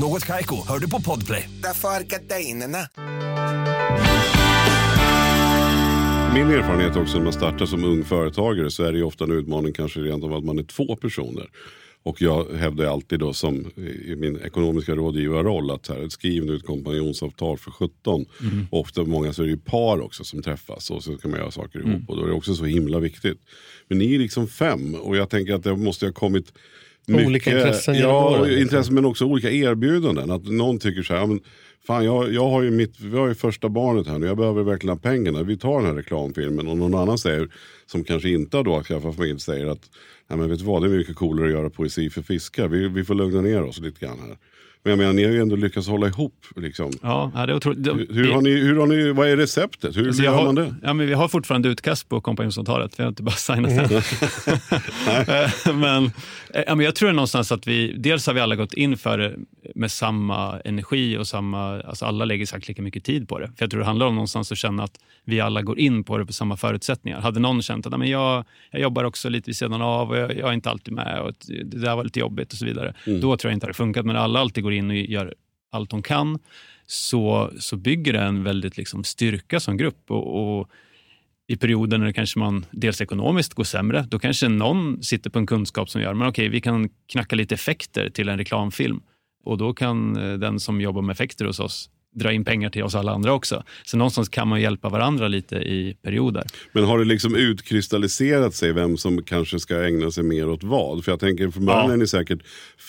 [0.00, 1.50] Något Kaiko, hör du på Podplay.
[1.62, 2.86] Därför är.
[6.34, 9.32] Min erfarenhet också när man startar som ung företagare så är det ju ofta en
[9.32, 11.50] utmaning kanske rent av att man är två personer.
[12.02, 13.70] Och jag hävdar alltid då som
[14.06, 18.26] i min ekonomiska rådgivarroll att här, skriv nu ett kompanjonsavtal för 17.
[18.70, 21.40] Och ofta många så är det ju par också som träffas och så kan man
[21.40, 23.40] göra saker ihop och då är det också så himla viktigt.
[23.88, 26.52] Men ni är liksom fem och jag tänker att det måste ha kommit
[27.08, 28.62] Olika intressen Ja, åren, liksom.
[28.62, 30.30] intressen men också olika erbjudanden.
[30.30, 31.40] Att någon tycker så här, ja, men,
[31.86, 34.62] fan jag, jag har ju mitt, vi har ju första barnet här nu, jag behöver
[34.62, 35.42] verkligen ha pengarna.
[35.42, 37.48] Vi tar den här reklamfilmen och någon annan säger,
[37.86, 39.90] som kanske inte har då skaffat familj, säger att
[40.28, 42.68] Nej, men vet du vad, det är mycket coolare att göra poesi för fiskar.
[42.68, 44.36] Vi, vi får lugna ner oss lite grann här.
[44.88, 46.46] Men jag menar, ni har ju ändå lyckats hålla ihop.
[46.56, 46.92] Liksom.
[47.02, 47.86] Ja, det är otroligt.
[47.86, 49.96] Hur, hur, har ni, hur har ni, vad är receptet?
[49.96, 50.74] Hur Alltså, gör har, man det?
[50.82, 52.98] Ja, men vi har fortfarande utkast på kompanjonsavtalet.
[52.98, 54.02] Vi har inte bara signat än.
[55.08, 56.04] Eh, men,
[56.54, 59.18] eh, ja, men jag tror någonstans att vi, dels har vi alla gått in för
[59.18, 59.36] det
[59.74, 63.46] med samma energi och samma, alltså alla lägger exakt lika mycket tid på det.
[63.46, 66.18] För jag tror det handlar om någonstans att känna att vi alla går in på
[66.18, 67.20] det på samma förutsättningar.
[67.20, 70.16] Hade någon känt att "Ja, men jag, jag jobbar också lite vid sidan av och
[70.16, 72.94] jag, jag är inte alltid med och det där var lite jobbigt och så vidare.
[73.04, 74.06] Då tror jag inte det hade funkat.
[74.06, 75.34] Men alla alltid går in och gör
[75.72, 76.38] allt de kan
[76.86, 80.10] så, så bygger det en väldigt liksom, styrka som grupp.
[80.10, 80.70] Och, och
[81.46, 85.38] i perioder när det kanske man dels ekonomiskt går sämre, då kanske någon sitter på
[85.38, 89.00] en kunskap som gör men okej, vi kan knacka lite effekter till en reklamfilm.
[89.44, 92.82] Och då kan eh, den som jobbar med effekter hos oss dra in pengar till
[92.82, 93.62] oss alla andra också.
[93.84, 96.44] Så någonstans kan man hjälpa varandra lite i perioder.
[96.72, 101.04] Men har det liksom utkristalliserat sig vem som kanske ska ägna sig mer åt vad?
[101.04, 101.92] För jag tänker början Ja.
[101.92, 102.38] är ni säkert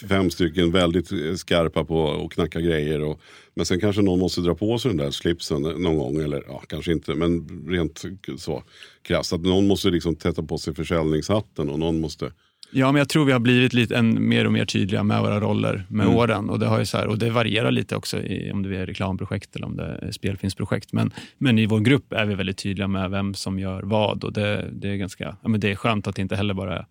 [0.10, 3.02] fem stycken väldigt eh, skarpa på att knacka grejer.
[3.02, 3.22] Och,
[3.54, 6.22] men sen kanske någon måste dra på sig den där slipsen någon gång.
[6.22, 8.04] Eller ja, kanske inte, men rent
[8.38, 8.64] så
[9.02, 9.34] krasst.
[9.34, 12.32] Att någon måste liksom tätta på sig försäljningshatten och någon måste...
[12.72, 15.40] Ja, men jag tror vi har blivit lite en, mer och mer tydliga med våra
[15.40, 16.50] roller med åren.
[16.50, 18.86] Och det, har ju så här, och det varierar lite också i, om det är
[18.86, 20.94] reklamprojekt eller om det är spelfilmsprojekt.
[20.94, 24.24] Men, men i vår grupp är vi väldigt tydliga med vem som gör vad.
[24.24, 26.78] Och det, det, är, ganska, ja, men det är skönt att det inte heller bara
[26.78, 26.86] är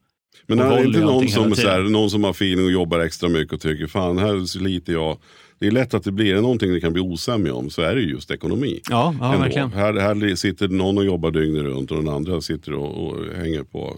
[0.46, 3.28] Men är det inte någon som, så här, någon som har feeling och jobbar extra
[3.28, 5.18] mycket och tycker fan här sliter jag.
[5.60, 8.00] Det är lätt att det blir, någonting det kan bli osämja om så är det
[8.00, 8.80] ju just ekonomi.
[8.90, 9.72] Ja, ja verkligen.
[9.72, 13.62] Här, här sitter någon och jobbar dygnet runt och den andra sitter och, och hänger
[13.62, 13.96] på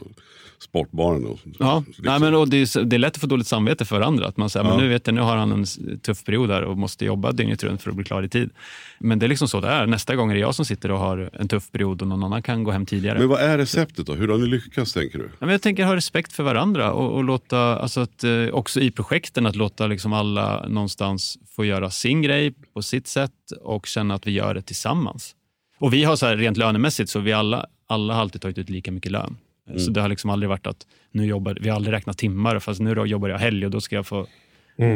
[0.62, 1.26] sportbaren.
[1.26, 2.04] Och, Ja, liksom.
[2.04, 4.26] Nej, men, och det, är, det är lätt att få dåligt samvete för andra.
[4.26, 4.70] Att man säger, Ja.
[4.70, 5.64] men nu, vet jag, nu har han en
[6.02, 8.50] tuff period här och måste jobba dygnet runt för att bli klar i tid.
[8.98, 9.86] Men det är liksom så det är.
[9.86, 12.42] Nästa gång är det jag som sitter och har en tuff period och någon annan
[12.42, 13.18] kan gå hem tidigare.
[13.18, 14.14] Men vad är receptet då?
[14.14, 15.24] Hur har ni lyckats tänker du?
[15.24, 18.80] Ja, men jag tänker ha respekt för varandra och, och låta, alltså att, eh, också
[18.80, 23.86] i projekten, att låta liksom alla någonstans få göra sin grej på sitt sätt och
[23.86, 25.34] känna att vi gör det tillsammans.
[25.78, 28.70] Och vi har så här rent lönemässigt, så vi alla, alla har alltid tagit ut
[28.70, 29.36] lika mycket lön.
[29.78, 32.80] Så det har liksom aldrig varit att nu jobbar, vi har aldrig räknat timmar, fast
[32.80, 34.26] nu då jobbar jag helg och då ska jag få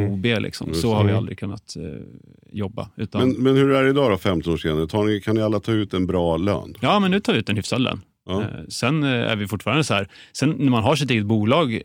[0.09, 0.25] OB.
[0.25, 0.73] Liksom.
[0.73, 1.83] Så har vi aldrig kunnat eh,
[2.51, 2.89] jobba.
[2.95, 4.87] Utan, Men, men hur är det idag då, 15 år senare?
[4.87, 6.75] Tar ni, kan ni alla ta ut en bra lön?
[6.81, 8.01] Ja, men nu tar vi ut en hyfsad lön.
[8.25, 8.41] Ja.
[8.41, 11.81] Eh, Sen eh, är vi fortfarande så här, sen när man har sitt eget bolag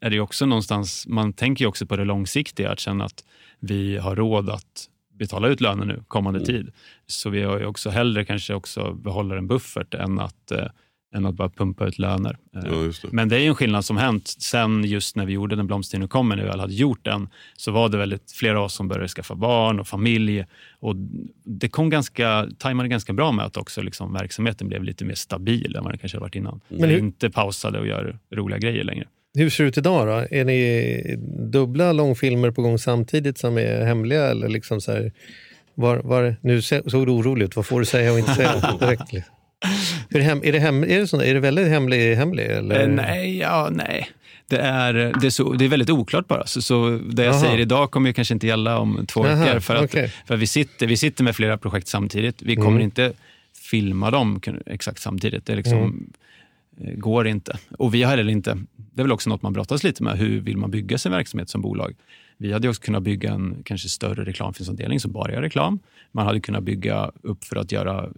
[0.00, 3.24] är det också någonstans, man tänker ju också på det långsiktiga, att känna att
[3.60, 6.46] vi har råd att betala ut löner nu kommande Mm.
[6.46, 6.72] tid.
[7.06, 10.66] Så vi har ju också hellre kanske också behåller en buffert än att, eh,
[11.14, 12.36] än att bara pumpa ut löner.
[12.56, 13.08] Eh, Ja, just det.
[13.12, 16.00] Men det är ju en skillnad som hänt sen just när vi gjorde Den blomstertid
[16.00, 18.74] nu kommer, när vi väl hade gjort den, så var det väldigt flera av oss
[18.74, 20.44] som började skaffa barn och familj.
[20.80, 20.96] Och
[21.44, 25.76] det kom ganska, tajmade ganska bra med att också liksom verksamheten blev lite mer stabil
[25.76, 26.60] än vad den kanske har varit innan.
[26.68, 29.06] Men hur- inte pausade och gör roliga grejer längre.
[29.34, 30.36] Hur ser det ut idag då?
[30.36, 31.16] Är ni
[31.52, 34.24] dubbla långfilmer på gång samtidigt som är hemliga?
[34.24, 35.12] Eller liksom så här,
[35.74, 37.56] var, var, nu såg du orolig ut.
[37.56, 39.26] Vad får du säga och inte säga direkt?
[40.10, 42.16] Är det, hem, är det, hem, är det, sånt, är det väldigt hemlig?
[42.16, 42.80] hemlig eller?
[42.82, 44.08] Eh, nej, ja, nej.
[44.48, 46.46] Det är, det, är så, det är väldigt oklart bara.
[46.46, 47.42] Så, så det jag Aha.
[47.42, 49.60] säger idag kommer ju kanske inte gälla om två Aha, veckor.
[49.60, 50.12] För, att, okej.
[50.26, 52.42] för vi, sitter, vi sitter med flera projekt samtidigt.
[52.42, 52.80] Vi kommer Mm.
[52.82, 53.12] inte
[53.70, 55.46] filma dem exakt samtidigt.
[55.46, 56.10] Det liksom, Mm.
[56.80, 57.56] eh, går inte.
[57.78, 60.18] Och vi har heller inte, det är väl också något man brottas lite med.
[60.18, 61.94] Hur vill man bygga sin verksamhet som bolag?
[62.36, 65.78] Vi hade också kunnat bygga en kanske större reklamfilmsavdelning som bara gör reklam.
[66.12, 68.08] Man hade kunnat bygga upp för att göra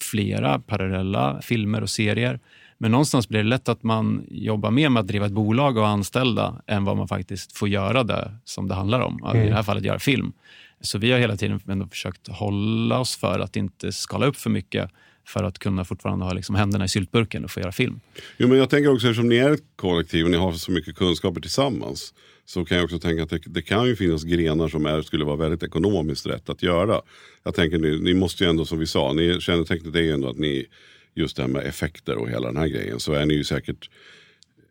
[0.00, 2.40] flera parallella filmer och serier.
[2.78, 5.88] Men någonstans blir det lätt att man jobbar mer med att driva ett bolag och
[5.88, 9.30] anställda än vad man faktiskt får göra det som det handlar om.
[9.34, 10.32] I det här fallet göra film.
[10.80, 14.50] Så vi har hela tiden ändå försökt hålla oss för att inte skala upp för
[14.50, 14.90] mycket
[15.26, 18.00] för att kunna fortfarande ha liksom händerna i syltburken och få göra film.
[18.36, 20.96] Jo, men jag tänker också eftersom ni är ett kollektiv och ni har så mycket
[20.96, 22.14] kunskaper tillsammans.
[22.46, 25.24] Så kan jag också tänka att det, det kan ju finnas grenar som är, skulle
[25.24, 27.00] vara väldigt ekonomiskt rätt att göra.
[27.42, 30.28] Jag tänker ni, ni måste ju ändå som vi sa, ni, kännetecknet är ju ändå
[30.28, 30.66] att ni,
[31.14, 33.00] just det här med effekter och hela den här grejen.
[33.00, 33.90] Så är ni ju säkert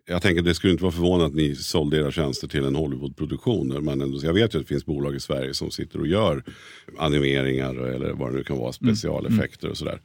[0.06, 3.68] jag tänker det skulle inte vara förvånande att ni sålde era tjänster till en Hollywoodproduktion.
[3.86, 6.44] Men ändå, jag vet ju att det finns bolag i Sverige som sitter och gör
[6.98, 10.02] animeringar eller vad det nu kan vara, specialeffekter och sådär.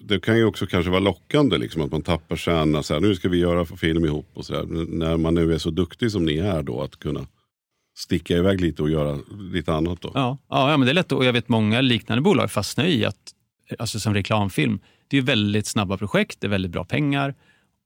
[0.00, 2.82] Det kan ju också kanske vara lockande liksom, att man tappar stjärnorna.
[2.82, 4.64] Så här, nu ska vi göra film ihop och sådär.
[4.88, 7.26] När man nu är så duktig som ni är då att kunna
[7.98, 9.18] sticka iväg lite och göra
[9.52, 10.10] lite annat då.
[10.14, 11.12] Ja, ja, men det är lätt.
[11.12, 13.34] Och jag vet många liknande bolag fastnar i att,
[13.78, 17.34] alltså som reklamfilm, det är väldigt snabba projekt, det är väldigt bra pengar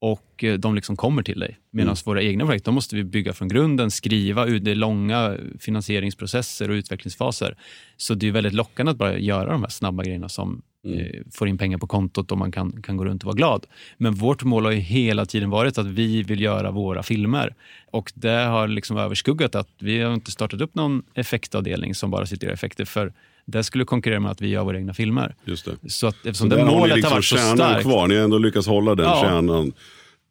[0.01, 1.59] och eh, de liksom kommer till dig.
[1.70, 6.70] Medan våra egna projekt, de måste vi bygga från grunden, skriva det är långa finansieringsprocesser
[6.70, 7.57] och utvecklingsfaser.
[7.96, 11.49] Så det är väldigt lockande att bara göra de här snabba grejerna som eh, får
[11.49, 13.66] in pengar på kontot och man kan, kan gå runt och vara glad.
[13.99, 17.55] Men vårt mål har ju hela tiden varit att vi vill göra våra filmer.
[17.90, 22.27] Och det har liksom överskuggat att vi har inte startat upp någon effektavdelning som bara
[22.27, 22.85] sitter gör effekter.
[22.85, 23.12] För
[23.45, 25.35] det skulle konkurrera med att vi gör våra egna filmer.
[25.45, 25.90] Just det.
[25.90, 27.83] Så att eftersom Så det där har målet liksom har varit så kärnan starkt.
[27.83, 28.09] kvar.
[28.09, 29.21] Ni har ändå lyckats hålla den Ja.
[29.23, 29.73] kärnan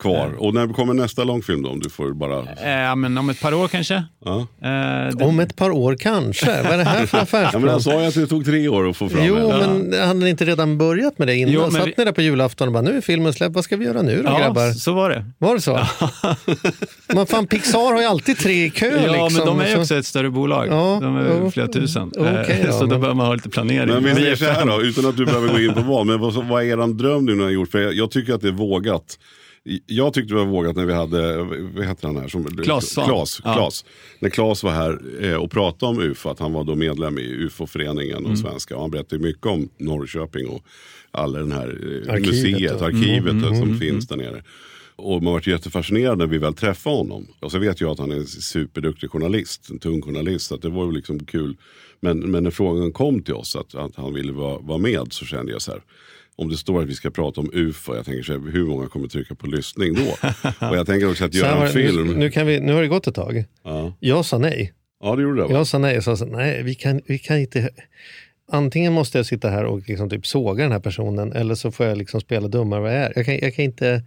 [0.01, 0.33] kvar.
[0.37, 1.69] Och när kommer nästa långfilm då?
[1.69, 2.39] Om du får bara...
[2.39, 4.03] Eh, men om ett par år kanske.
[4.25, 4.39] Ja.
[4.39, 6.63] Eh, det, Om ett par år kanske?
[6.63, 7.61] Vad är det här för Ja, affärsplan?
[7.61, 9.77] men han sa ju att det tog tre år att få fram Jo, en.
[9.79, 11.53] men hade ni inte redan börjat med det innan?
[11.53, 13.63] Jo, men Satt vi- ni där på julafton och bara, nu är filmen släppt, vad
[13.63, 14.71] ska vi göra nu då ja, grabbar?
[14.71, 15.25] så var det.
[15.37, 15.79] Var det så?
[17.13, 19.01] men fan, Pixar har ju alltid tre i kö.
[19.05, 19.33] Ja, liksom.
[19.37, 20.67] men de är ju Så- också ett större bolag.
[20.69, 21.51] Ja, de är ja.
[21.51, 22.11] flera tusen.
[22.17, 23.93] Okej Eh, då, så då men- behöver man ha lite planering.
[23.93, 26.05] Men vi Vi är så här då, utan att du behöver gå in på vad.
[26.07, 27.71] Men vad, vad är eran dröm nu när ni har gjort?
[27.71, 29.17] För jag, jag tycker att det är vågat.
[29.85, 31.37] Jag tyckte det var vågat när vi hade,
[31.75, 32.27] vad heter han här?
[32.27, 32.63] Som, Svahn.
[33.07, 33.53] Claes, Ja.
[33.53, 33.85] Claes.
[34.19, 37.21] När Claes var här eh, och pratade om UFO, att han var då medlem i
[37.21, 38.31] UFO-föreningen Mm.
[38.31, 38.75] och svenska.
[38.75, 40.63] Och han berättade mycket om Norrköping och
[41.11, 41.67] alla den här
[42.07, 44.43] eh, Arkivet museet, och- Mm, arkivet som finns där nere.
[44.95, 47.27] Och man var jättefascinerad när vi väl träffade honom.
[47.39, 50.47] Och så vet jag att han är en superduktig journalist, en tung journalist.
[50.47, 51.57] Så att det var ju liksom kul.
[51.99, 55.25] Men, men när frågan kom till oss att, att han ville vara, vara med så
[55.25, 55.81] kände jag så här.
[56.41, 58.87] Om det står att vi ska prata om UFO, jag tänker så här, hur många
[58.87, 60.01] kommer trycka på lyssning då?
[60.69, 62.07] och jag tänker också att göra var en film.
[62.07, 63.43] Nu, nu, kan vi, nu har det gått ett tag.
[63.63, 63.93] Ja.
[63.99, 64.73] Jag sa nej.
[65.03, 65.53] ja, det gjorde det va?
[65.53, 65.93] Jag sa nej.
[65.93, 67.69] Jag sa så, nej, vi kan, vi kan inte...
[68.51, 71.85] Antingen måste jag sitta här och liksom typ såga den här personen eller så får
[71.85, 73.13] jag liksom spela dummare vad jag är.
[73.15, 74.03] Jag kan, jag kan inte...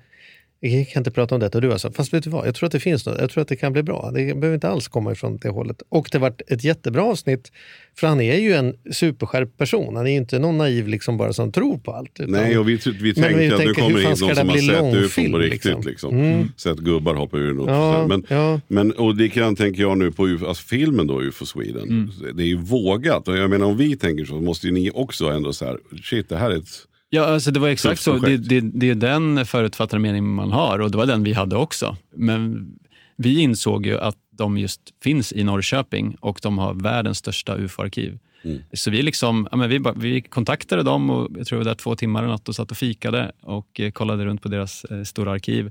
[0.65, 1.59] Vi kan inte prata om detta.
[1.59, 3.21] Och du alltså, fast vet du vad, jag tror att det finns något.
[3.21, 4.11] Jag tror att det kan bli bra.
[4.15, 5.83] Det behöver inte alls komma ifrån det hållet.
[5.89, 7.53] Och det varit ett jättebra avsnitt.
[7.97, 9.97] För han är ju en superskärpt person.
[9.97, 12.21] Han är ju inte någon naiv liksom bara som tror på allt.
[12.21, 14.17] Utan, Nej, och vi, vi Men tänkte vi att nu tänker, kommer hur det fan
[14.17, 15.65] in någon det som har sett långfilm, på riktigt.
[15.65, 15.83] liksom?
[15.87, 16.19] Liksom.
[16.19, 16.49] Mm.
[16.57, 17.73] Sett gubbar hoppa ur också.
[17.73, 18.61] Ja, men, ja.
[18.69, 21.83] men, och likadant tänker jag nu på UFO, alltså filmen då, UFO Sweden.
[21.83, 22.11] Mm.
[22.35, 23.29] Det är ju vågat.
[23.29, 26.29] Och jag menar om vi tänker så måste ju ni också ändå så här, shit
[26.29, 28.19] det här är ett Ja, alltså det var exakt så.
[28.19, 31.57] Det, det, det är den förutfattade mening man har och det var den vi hade
[31.57, 31.97] också.
[32.15, 32.69] Men
[33.17, 38.19] vi insåg ju att de just finns i Norrköping och de har världens största UFO-arkiv.
[38.45, 38.59] Mm.
[38.73, 41.71] Så vi, liksom, ja, men vi, bara, vi kontaktade dem och jag tror vi var
[41.71, 44.85] där två timmar eller något och satt och fikade och eh, kollade runt på deras
[44.85, 45.71] eh, stora arkiv.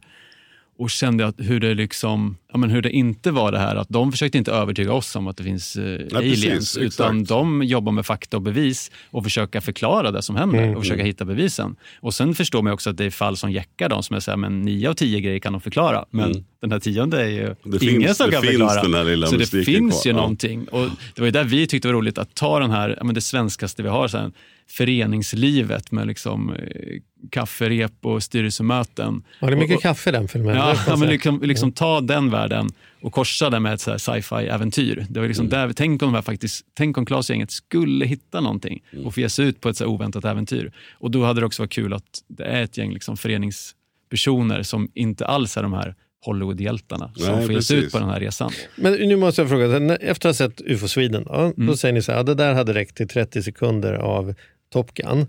[0.77, 3.89] Och kände att hur det, liksom, ja, men hur det inte var det här att
[3.89, 6.13] de försökte inte övertyga oss om att det finns eh, precis,
[6.45, 6.77] aliens.
[6.77, 6.85] exakt.
[6.99, 11.03] utan de jobbar med fakta och bevis och försöka förklara det som händer och försöka
[11.03, 11.75] hitta bevisen.
[12.01, 14.31] Och Sen förstår man också att det är fall som jäckar dem som är så
[14.31, 16.05] här, men nio av tio grejer kan de förklara.
[16.09, 18.81] Men den här tionde är ju Det ingen finns- som det kan finns förklara.
[18.81, 20.15] den där lilla så det finns kvar, ju ja.
[20.15, 20.67] någonting.
[20.67, 23.03] Och det var ju där vi tyckte det var roligt att ta den här, ja,
[23.03, 24.31] men det svenskaste vi har, så här,
[24.69, 26.99] föreningslivet med liksom, eh,
[27.29, 29.23] kafferep och styrelsemöten.
[29.39, 30.55] Ja, det mycket Och- kaffe i den filmen.
[30.55, 32.69] Ja, ja, men liksom, liksom ta den världen
[33.01, 35.05] och korsa den med ett sci-fi-äventyr.
[35.09, 39.13] Det var liksom där, vi- tänk om, faktiskt, tänk om Klas-gänget skulle hitta någonting och
[39.13, 40.71] få ge sig ut på ett så oväntat äventyr.
[40.93, 44.89] Och då hade det också varit kul att det är ett gäng liksom föreningspersoner som
[44.93, 45.95] inte alls är de här
[46.25, 48.51] Hollywood-hjältarna som Nej, får ge sig ut på den här resan.
[48.75, 49.65] Men nu måste jag fråga,
[49.95, 51.67] efter att ha sett UFO Sweden, då, Mm.
[51.67, 54.33] då säger ni så här, ja, det där hade räckt till 30 sekunder av
[54.73, 55.25] Top Gun.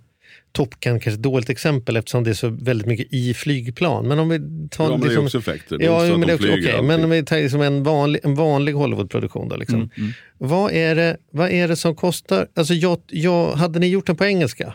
[0.55, 4.09] Top Gun kanske ett dåligt exempel eftersom det är så väldigt mycket i flygplan.
[4.09, 4.39] Men om vi
[4.71, 5.79] tar Ja, men det är liksom, också effekter.
[5.79, 6.85] Det Ja, men, de också, alltid.
[6.85, 9.57] men om vi tar liksom en vanlig, en vanlig Hollywoodproduktion då.
[9.57, 9.91] Liksom.
[9.97, 12.47] Mm, Vad, är det, vad är det som kostar?
[12.57, 14.75] Alltså jag, jag, hade ni gjort den på engelska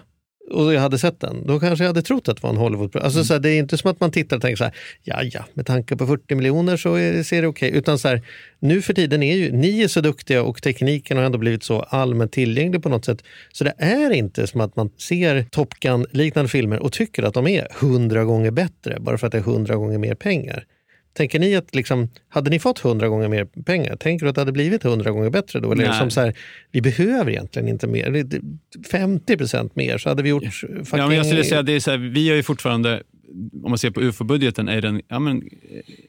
[0.52, 2.96] och jag hade sett den, då kanske jag hade trott att det var en Hollywood.
[2.96, 4.74] Alltså, så här, det är inte som att man tittar och tänker så här,
[5.04, 8.22] ja ja, med tanke på 40 miljoner så är, ser det okej Utan så här,
[8.60, 11.80] nu för tiden är ju, ni är så duktiga och tekniken har ändå blivit så
[11.80, 13.24] allmänt tillgänglig på något sätt.
[13.54, 17.34] Så det är inte som att man ser Top Gun liknande filmer och tycker att
[17.34, 20.66] de är hundra gånger bättre bara för att det är hundra gånger mer pengar.
[21.20, 24.42] Tänker ni att, liksom, hade ni fått hundra gånger mer pengar, tänker du att det
[24.42, 25.72] hade blivit hundra gånger bättre då?
[25.72, 26.00] Eller Nej.
[26.00, 26.34] som så här,
[26.72, 28.12] vi behöver egentligen inte mer.
[28.12, 28.42] Det- det-
[28.92, 30.86] 50 procent mer så hade vi gjort fucking...
[30.92, 33.04] Ja, men jag skulle säga, det är så här, vi har ju fortfarande,
[33.64, 35.44] om man ser på UFO-budgeten, är den ja, men,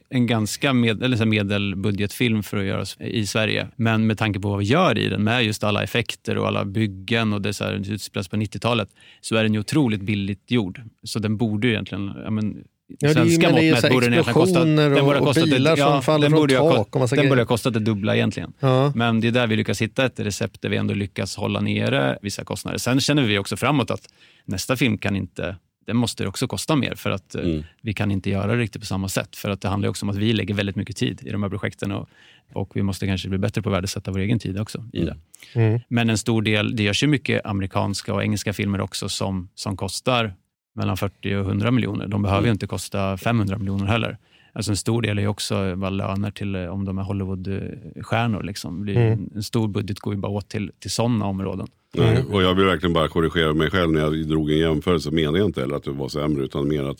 [0.08, 3.66] en ganska med, eller så medelbudgetfilm för att göras i Sverige.
[3.76, 6.64] Men med tanke på vad vi gör i den, med just alla effekter och alla
[6.64, 8.88] byggen och det, så här, utspelas på 90-talet,
[9.20, 10.80] så är den ju otroligt billigt gjord.
[11.02, 12.64] Så den borde ju egentligen, ja, men,
[12.98, 14.64] Ja, svenska det mått mätt borde den egentligen kosta...
[14.64, 17.00] Den borde ha och- och kostat bilar ett, som faller den från borde tak och
[17.00, 18.52] massa Den borde ha kostat det dubbla egentligen.
[18.60, 18.92] Ja.
[18.94, 22.18] Men det är där vi lyckas hitta ett recept där vi ändå lyckas hålla nere
[22.22, 22.78] vissa kostnader.
[22.78, 24.08] Sen känner vi också framåt att
[24.44, 27.62] nästa film kan inte, den måste också kosta mer för att eh, Mm.
[27.82, 29.36] vi kan inte göra det riktigt på samma sätt.
[29.36, 31.50] För att det handlar också om att vi lägger väldigt mycket tid i de här
[31.50, 32.08] projekten och,
[32.52, 35.16] och vi måste kanske bli bättre på att värdesätta vår egen tid också i det.
[35.54, 35.80] Mm.
[35.88, 39.76] Men en stor del, det görs ju mycket amerikanska och engelska filmer också som, som
[39.76, 40.34] kostar
[40.76, 42.06] mellan 40 och 100 miljoner.
[42.08, 44.18] De behöver ju inte kosta 500 miljoner heller.
[44.52, 48.42] Alltså en stor del är ju också bara löner till eh, om de är Hollywoodstjärnor.
[48.42, 48.88] Liksom.
[48.88, 49.30] Mm.
[49.34, 51.66] en, stor budget går ju bara åt till, till sådana områden.
[51.94, 55.10] Nej, och jag vill verkligen bara korrigera mig själv när jag drog en jämförelse.
[55.10, 56.98] Menar jag inte heller att det var sämre utan mer att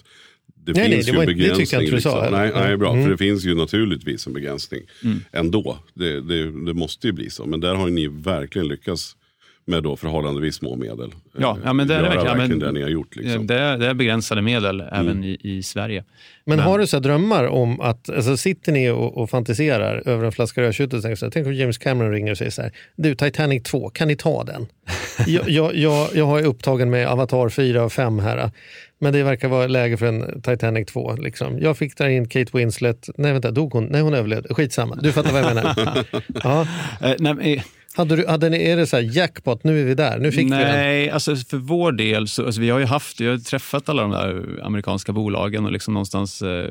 [0.54, 1.82] det Nej, nej, finns det ju en inte- det tyckte jag begränsning.
[1.82, 2.38] inte du sa, liksom.
[2.38, 2.92] nej, nej, bra.
[2.92, 3.04] Mm.
[3.04, 4.80] För det finns ju naturligtvis en begränsning
[5.32, 5.78] ändå.
[5.94, 7.46] Det, det, det måste ju bli så.
[7.46, 9.16] Men där har ni verkligen lyckats
[9.70, 11.12] med då förhållandevis små medel.
[11.38, 12.26] Ja, eh, ja, men det är det verkligen.
[12.38, 13.16] verkligen Men- det ni har gjort.
[13.16, 13.46] Liksom.
[13.46, 16.04] Det, är, det är begränsade medel även i, i Sverige.
[16.44, 20.02] Men, Men- har du så här drömmar om att, alltså sitter ni och, och fantiserar
[20.08, 22.50] över en flaska rödtjut och tänker så här, tänk om James Cameron ringer och säger
[22.50, 24.66] så här, du Titanic 2, kan ni ta den?
[25.26, 28.50] jag, jag, jag, jag är upptagen med Avatar 4 och 5 här,
[28.98, 31.12] men det verkar vara läge för en Titanic 2.
[31.16, 31.58] Liksom.
[31.60, 33.84] Jag fick där in Kate Winslet, nej vänta, dog hon?
[33.84, 35.74] Nej hon överlevde, skitsamma, du fattar vad jag menar.
[36.44, 36.60] ja.
[37.02, 37.60] Eh, nej, men,
[37.94, 40.46] hade du, hade ni, är det så här jackpot, nu är vi där, nu fick
[40.46, 40.60] vi den?
[40.60, 44.02] Nej, alltså för vår del, så, alltså vi har ju haft, vi har träffat alla
[44.02, 46.70] de där amerikanska bolagen och liksom någonstans eh,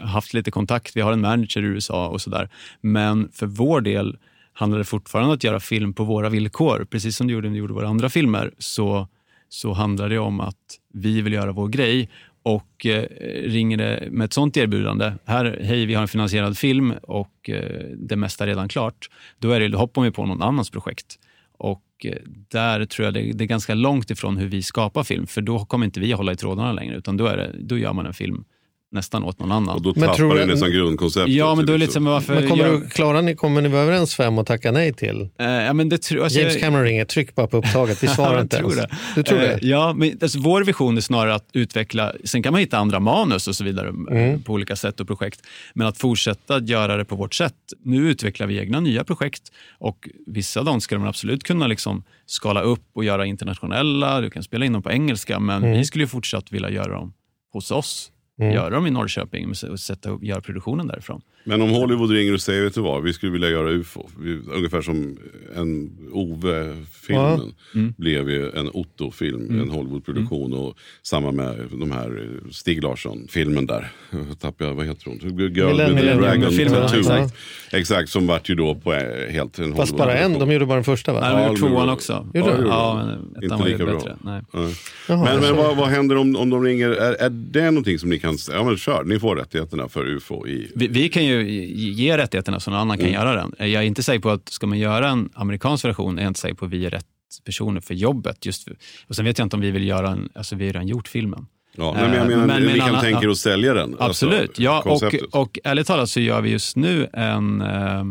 [0.00, 0.96] haft lite kontakt.
[0.96, 2.48] Vi har en manager i USA och sådär.
[2.80, 4.16] Men för vår del
[4.52, 6.86] handlar det fortfarande om att göra film på våra villkor.
[6.90, 9.08] Precis som det gjorde när vi gjorde våra andra filmer så,
[9.48, 10.56] så handlar det om att
[10.94, 12.08] vi vill göra vår grej
[12.42, 13.02] och eh,
[13.48, 17.86] ringer det med ett sånt erbjudande, här, hej vi har en finansierad film och eh,
[17.96, 21.18] det mesta är redan klart, då, är det, då hoppar vi på någon annans projekt.
[21.58, 22.16] Och eh,
[22.50, 25.64] där tror jag det, det är ganska långt ifrån hur vi skapar film, för då
[25.64, 28.14] kommer inte vi hålla i trådarna längre, utan då, är det, då gör man en
[28.14, 28.44] film
[28.92, 29.76] nästan åt någon annan.
[29.76, 31.34] Och då Men tror tappar du- det nästan grundkonceptet.
[31.34, 32.04] ja, men då är det liksom.
[32.04, 32.34] varför...
[32.34, 35.28] Men kommer, jag, du, klarar ni, kommer ni vara överens fem och tacka nej till?
[35.38, 38.40] eh, ja, men det tror, alltså, James Cameron ringer, tryck bara på upptaget, vi svarar
[38.40, 38.90] inte tror ens.
[38.90, 38.96] det.
[39.14, 39.58] Du tror Eh, det?
[39.62, 43.48] Ja, men alltså, vår vision är snarare att utveckla, sen kan man hitta andra manus
[43.48, 44.42] och så vidare eh, Mm.
[44.42, 45.40] på olika sätt och projekt,
[45.74, 47.54] men att fortsätta göra det på vårt sätt.
[47.84, 49.42] Nu utvecklar vi egna nya projekt
[49.78, 54.30] och vissa av dem skulle man absolut kunna liksom skala upp och göra internationella, du
[54.30, 55.78] kan spela in dem på engelska, men Mm.
[55.78, 57.12] vi skulle ju fortsatt vilja göra dem
[57.52, 58.08] hos oss.
[58.40, 58.54] Mm.
[58.54, 61.22] Göra dem i Norrköping och sätta göra produktionen därifrån.
[61.44, 64.08] Men om Hollywood ringer och säger, vet du vad, vi skulle vilja göra UFO.
[64.18, 65.16] Vi, ungefär som
[65.56, 67.94] en Ove-filmen Mm.
[67.96, 70.52] blev ju en Otto-film, en Hollywood-produktion.
[70.52, 73.92] Och samma med de här Stig Larsson-filmen där.
[74.28, 75.18] Jag tappade, vad heter hon?
[75.38, 75.54] Girl with
[75.86, 76.98] the Millennium- Dragon filmen, Tattoo.
[77.00, 77.34] exakt.
[77.72, 80.74] Exakt, som vart ju då på eh, helt en Fast bara en, de gjorde bara
[80.74, 81.20] den första va?
[81.20, 82.26] Nej, de Ja, gjorde tvåan också.
[82.34, 82.66] Gjorde de?
[82.66, 84.16] Ja, Ja, men Inte ettan var ju bättre.
[84.24, 84.42] Nej.
[84.52, 84.68] Ja.
[85.08, 86.88] Jaha, Men, men vad, vad händer om, om de ringer?
[86.90, 88.58] Är, är det någonting som ni kan säga?
[88.58, 90.70] Ja men kör, ni får rättigheterna för UFO i...
[90.74, 93.52] Vi, vi kan ju ge rättigheterna så någon annan kan göra den.
[93.58, 96.40] Jag är inte säker på att ska man göra en amerikansk version, är jag inte
[96.40, 97.06] säker på att vi är rätt
[97.44, 98.46] personer för jobbet.
[98.46, 98.76] Just för,
[99.08, 101.08] och sen vet jag inte om vi vill göra en, alltså vi har redan gjort
[101.08, 101.46] filmen.
[101.76, 103.96] Ja, nej, men jag Eh, menar, men- men kan annan- tänka er att sälja den?
[103.98, 105.22] Absolut, alltså, ja, och, konceptet.
[105.32, 108.04] och ärligt talat så gör vi just nu en, eh,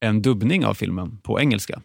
[0.00, 1.80] en dubbning av filmen på engelska.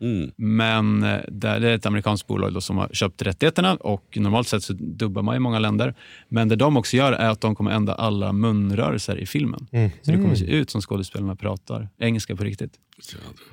[0.00, 0.30] Mm.
[0.36, 4.48] Men eh, där det är ett amerikanskt bolag då som har köpt rättigheterna och normalt
[4.48, 5.94] sett så dubbar man i många länder.
[6.28, 9.66] Men det de också gör är att de kommer ändra alla munrörelser i filmen.
[9.72, 9.90] Mm.
[10.02, 12.72] Så det kommer se ut som skådespelarna pratar engelska på riktigt.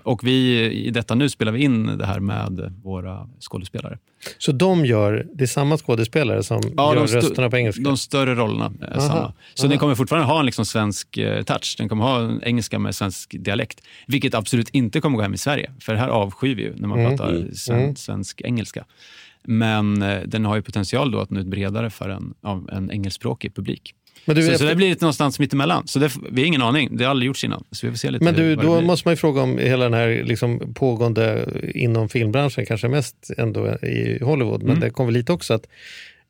[0.03, 3.97] Och vi, i detta nu spelar vi in det här med våra skådespelare.
[4.37, 7.83] Så de gör, det är samma skådespelare som Ja, gör rösterna på engelska?
[7.83, 9.33] De större rollerna är Aha, samma.
[9.53, 9.69] Så aha.
[9.69, 11.75] den kommer fortfarande ha en liksom svensk eh, touch.
[11.77, 13.81] Den kommer ha en engelska med svensk dialekt.
[14.07, 15.71] Vilket absolut inte kommer gå hem i Sverige.
[15.79, 17.95] För här avskyr vi ju när man Mm, pratar mm, sven, mm.
[17.95, 18.85] svensk-engelska.
[19.43, 22.33] Men eh, den har ju potential då att nå ut bredare för en,
[22.71, 23.95] en engelskspråkig publik.
[24.25, 25.87] Men du, så, så efter- det blir lite någonstans mittemellan.
[25.87, 26.97] Så det, vi har ingen aning.
[26.97, 27.63] Det har aldrig gjorts innan.
[27.71, 29.93] Så vi får se lite Men du, då måste man ju fråga om hela den
[29.93, 31.45] här liksom pågående
[31.75, 34.79] inom filmbranschen, kanske mest ändå i Hollywood, men Mm.
[34.79, 35.53] det kommer lite också.
[35.53, 35.65] att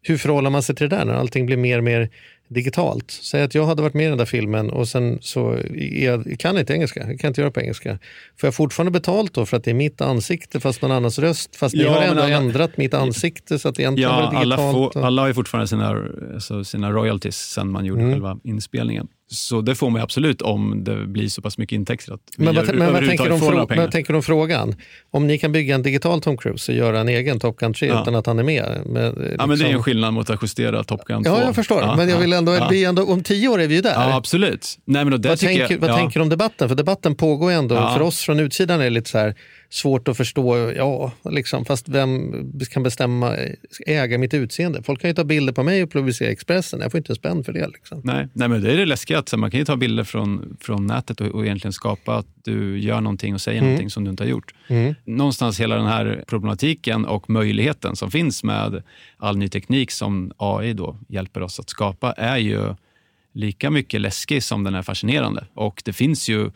[0.02, 2.10] Hur förhåller man sig till det där när allting blir mer och mer
[2.48, 3.12] digitalt?
[3.12, 5.58] Säg att jag hade varit med i den där filmen och sen så
[5.91, 8.00] jag, kan inte engelska, jag kan inte göra på engelska.
[8.39, 11.56] Får jag fortfarande betalt då för att det är mitt ansikte fast någon annans röst?
[11.56, 14.20] Fast ni Ja, har men ändå alla- ändrat mitt ansikte så att det egentligen var
[14.22, 14.96] Ja, alla, digitalt.
[14.96, 18.14] och- alla har ju fortfarande sina, alltså sina royalties sen man gjorde Mm.
[18.14, 19.08] själva inspelningen.
[19.34, 22.56] Så det får man absolut om det blir så pass mycket intäkter att vi Men
[22.56, 23.82] vad, gör- men vad, tänker de får några frå- pengar.
[23.84, 24.76] vad tänker de frågan?
[25.12, 27.88] Om ni kan bygga en digital Tom Cruise och göra en egen Top Gun 3
[27.88, 28.02] Ja.
[28.02, 28.82] utan att han är med.
[28.86, 31.30] Med, Ja, men det är liksom- en skillnad mot att justera Top Gun 2.
[31.32, 31.82] Ja, jag förstår.
[31.82, 32.74] Ja, men jag ja, vill ändå, ja.
[32.74, 33.94] är ändå, om tio år är vi ju där.
[33.94, 34.80] Ja, absolut.
[34.86, 36.70] Nej, men det vad tänker, jag, vad tänker du om debatten?
[36.70, 37.76] För debatten pågår ändå.
[37.76, 39.36] För oss från utsidan är det lite så här
[39.74, 40.71] svårt att förstå.
[40.71, 42.34] Ja, liksom, fast vem
[42.71, 43.38] kan bestämma,
[43.88, 44.84] äga mitt utseende?
[44.84, 46.80] Folk kan ju ta bilder på mig och publicera Expressen.
[46.82, 47.67] Jag får inte en spänn för det.
[47.67, 48.01] Liksom.
[48.03, 49.19] Nej, nej, men det är det läskiga.
[49.19, 52.80] Att man kan ju ta bilder från, från nätet och, och egentligen skapa att du
[52.80, 53.69] gör någonting och säger Mm.
[53.69, 54.53] någonting som du inte har gjort.
[54.67, 54.95] Mm.
[55.05, 58.84] Någonstans hela den här problematiken och möjligheten som finns med
[59.17, 62.76] all ny teknik som AI då hjälper oss att skapa är ju
[63.34, 65.45] lika mycket läskig som den är fascinerande.
[65.53, 66.51] Och det finns ju,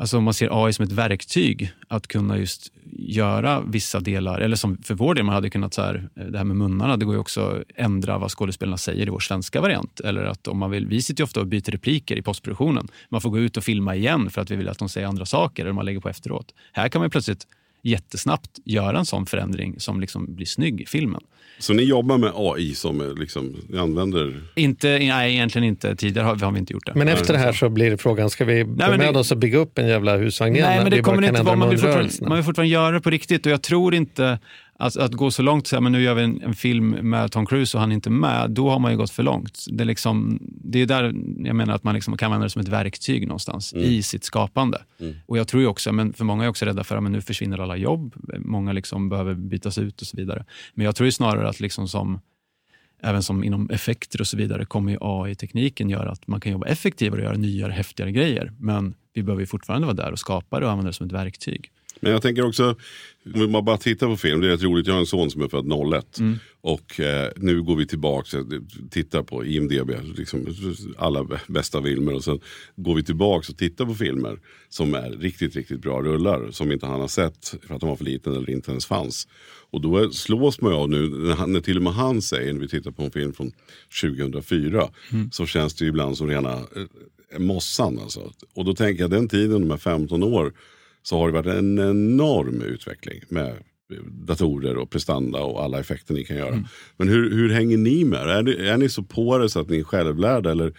[0.00, 4.56] alltså om man ser AI som ett verktyg att kunna just göra vissa delar, eller
[4.56, 7.04] som för vår del, man hade kunnat så här, eh, det här med munnarna, det
[7.04, 10.00] går ju också att ändra vad skådespelarna säger i vår svenska variant.
[10.00, 12.88] Eller att om man vill, vi sitter ju ofta och byter repliker i postproduktionen.
[13.08, 15.26] Man får gå ut och filma igen för att vi vill att de säger andra
[15.26, 16.54] saker, eller man lägger på efteråt.
[16.72, 17.46] Här kan man ju plötsligt
[17.82, 21.20] jättesnabbt göra en sån förändring som liksom blir snygg i filmen.
[21.58, 24.42] Så ni jobbar med AI som är liksom, ni använder...
[24.56, 25.96] Inte, nej, egentligen inte.
[25.96, 26.92] Tidigare har, har vi inte gjort det.
[26.94, 29.38] Men efter det här så blir det frågan, ska vi men med det- oss och
[29.38, 30.68] bygga upp en jävla husvagn igen?
[30.68, 31.56] Nej, men det kommer inte vara.
[31.56, 31.80] Man vill,
[32.22, 34.38] man vill fortfarande göra det på riktigt och jag tror inte
[34.80, 37.32] att, att gå så långt och säga men nu gör vi en, en film med
[37.32, 38.50] Tom Cruise och han är inte med.
[38.50, 39.64] Då har man ju gått för långt.
[39.70, 41.04] Det är, liksom, det är där
[41.38, 44.82] jag menar att man liksom kan använda det som ett verktyg någonstans i sitt skapande.
[45.26, 47.76] Och jag tror också, men för många är också rädda för att nu försvinner alla
[47.76, 48.14] jobb.
[48.38, 50.44] Många liksom behöver bytas ut och så vidare.
[50.74, 52.20] Men jag tror snarare att liksom som
[53.02, 57.20] även som inom effekter och så vidare kommer AI-tekniken göra att man kan jobba effektivare
[57.20, 58.52] och göra nyare, häftigare grejer.
[58.58, 61.12] Men vi behöver ju fortfarande vara där och skapa det och använda det som ett
[61.12, 61.70] verktyg.
[62.00, 62.76] Men jag tänker också,
[63.34, 65.42] om man bara tittar på film, det är rätt roligt, jag har en son som
[65.42, 66.18] är född 01.
[66.18, 66.38] Mm.
[66.60, 68.44] Och eh, nu går vi tillbaka,
[68.90, 70.46] tittar på IMDB, liksom,
[70.98, 72.14] alla bästa filmer.
[72.14, 72.40] Och sen
[72.76, 74.38] går vi tillbaka och tittar på filmer
[74.68, 76.50] som är riktigt, riktigt bra rullar.
[76.50, 79.28] Som inte han har sett för att de var för liten eller inte ens fanns.
[79.70, 82.90] Och då slås man av nu, när, till och med han säger, när vi tittar
[82.90, 83.52] på en film från
[84.02, 84.88] 2004.
[85.12, 85.30] Mm.
[85.32, 87.98] Så känns det ibland som rena eh, mossan.
[87.98, 88.32] Alltså.
[88.54, 90.52] Och då tänker jag den tiden, de här 15 år
[91.02, 93.54] så har det varit en enorm utveckling med
[94.06, 96.48] datorer och prestanda och alla effekter ni kan göra.
[96.48, 96.64] Mm.
[96.96, 98.28] Men hur, hur hänger ni med?
[98.28, 100.50] Är ni, är ni så på det så att ni är självlärda?
[100.50, 100.72] Eller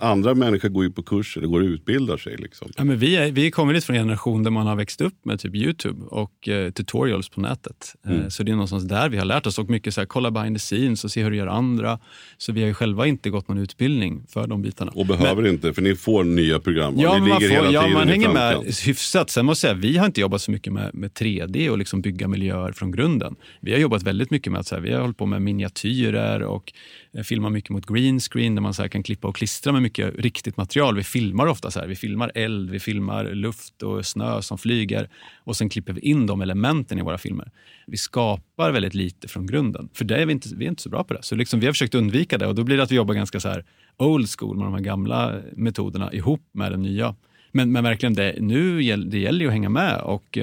[0.00, 2.36] andra människor går ju på kurs eller går och utbildar sig.
[2.36, 2.70] Liksom.
[2.76, 5.24] Ja, men vi, är, vi kommer lite från en generation där man har växt upp
[5.24, 7.94] med typ Youtube och eh, tutorials på nätet.
[8.06, 8.30] Eh, Mm.
[8.30, 10.56] Så det är någonstans där vi har lärt oss och mycket så här, kolla behind
[10.56, 11.98] the scenes och se hur du gör andra.
[12.38, 14.92] Så vi har ju själva inte gått någon utbildning för de bitarna.
[14.94, 16.94] Och behöver inte, för ni får nya program.
[16.98, 19.30] Ja, ni men man, får, hela ja, man hänger med hyfsat.
[19.30, 22.02] Sen måste jag säga, vi har inte jobbat så mycket med, med 3D och liksom
[22.02, 23.36] bygga miljöer från grunden.
[23.60, 26.42] Vi har jobbat väldigt mycket med att så här, vi har hållit på med miniatyrer
[26.42, 26.72] och
[27.16, 29.82] eh, filmar mycket mot green screen där man så här, kan klippa och klistra med
[29.82, 30.96] mycket riktigt material.
[30.96, 35.08] Vi filmar ofta så här, vi filmar eld, vi filmar luft och snö som flyger
[35.44, 37.50] och sen klipper vi in de elementen i våra filmer.
[37.86, 40.88] Vi skapar väldigt lite från grunden, för det är vi, inte, vi är inte så
[40.88, 41.22] bra på det.
[41.22, 43.40] Så liksom, vi har försökt undvika det och då blir det att vi jobbar ganska
[43.40, 43.64] så här
[43.96, 47.14] old school med de här gamla metoderna ihop med den nya.
[47.52, 50.00] Men, men verkligen, det, nu det gäller ju att hänga med.
[50.00, 50.38] Och,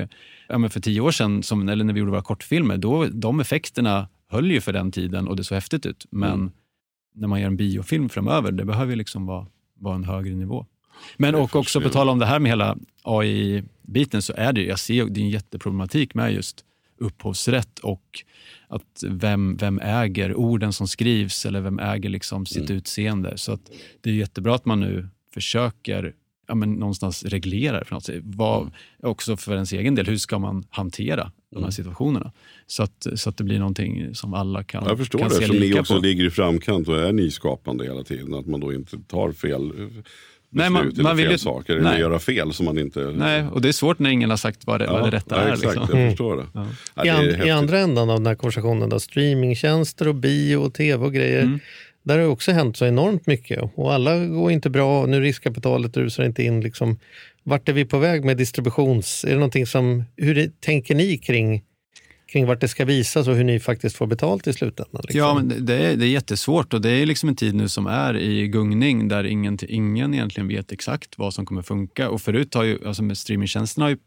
[0.48, 3.40] ja, men för tio år sedan, som, eller när vi gjorde våra kortfilmer, då, de
[3.40, 6.06] effekterna höll ju för den tiden och det såg häftigt ut.
[6.10, 6.52] Men Mm
[7.14, 9.48] när man gör en biofilm framöver, det behöver ju liksom vara,
[9.80, 10.66] vara en högre nivå.
[11.18, 14.80] Men och också på tal om det här med hela AI-biten så är det, jag
[14.80, 16.66] ser, det är en jätteproblematik med just
[16.98, 18.24] upphovsrätt och
[18.68, 22.78] att vem, vem äger orden som skrivs eller vem äger liksom sitt Mm.
[22.78, 23.38] utseende.
[23.38, 26.14] Så att det är jättebra att man nu försöker
[26.52, 27.86] ja, men någonstans reglera det.
[27.86, 28.04] För något.
[28.06, 28.22] sätt.
[28.24, 28.72] Vad, Mm.
[29.04, 31.72] Också för ens egen del, hur ska man hantera de här Mm.
[31.72, 32.32] situationerna?
[32.68, 35.44] Så att, så att det blir någonting som alla kan, Jag förstår kan det, se
[35.44, 36.00] eftersom ni också på.
[36.00, 38.34] ligger i framkant och är nyskapande hela tiden.
[38.34, 40.06] Att man då inte tar fel beslut
[40.54, 41.74] Nej, man- eller man vill fel ju- saker.
[41.74, 42.00] Eller nej.
[42.00, 43.00] göra fel som man inte...
[43.00, 45.42] Nej, och det är svårt när ingen har sagt vad det, vad det rätta ja,
[45.42, 45.54] är.
[45.54, 46.00] Exakt, Liksom.
[46.00, 46.46] jag förstår det.
[46.54, 46.68] Ja.
[46.96, 47.52] Ja, I, det an, I häftigt.
[47.54, 51.42] andra ändan av den här konversationen, då, streamingtjänster och bio och tv och grejer.
[51.42, 51.60] Mm.
[52.04, 55.06] Där har det också hänt så enormt mycket och alla går inte bra.
[55.06, 56.62] Nu riskkapitalet rusar inte in.
[56.62, 57.00] Liksom.
[57.44, 59.24] Vart är vi på väg med distributions...
[59.26, 61.64] Är det någonting som, hur det- tänker ni kring,
[62.32, 65.02] kring vart det ska visas och hur ni faktiskt får betalt i slutändan?
[65.04, 65.20] Liksom?
[65.20, 67.68] Ja, men det- det är, det är jättesvårt och det är liksom en tid nu
[67.70, 72.10] som är i gungning där ingen, ingen egentligen vet exakt vad som kommer funka.
[72.10, 73.98] Och förut har ju, alltså med streamingtjänsterna har ju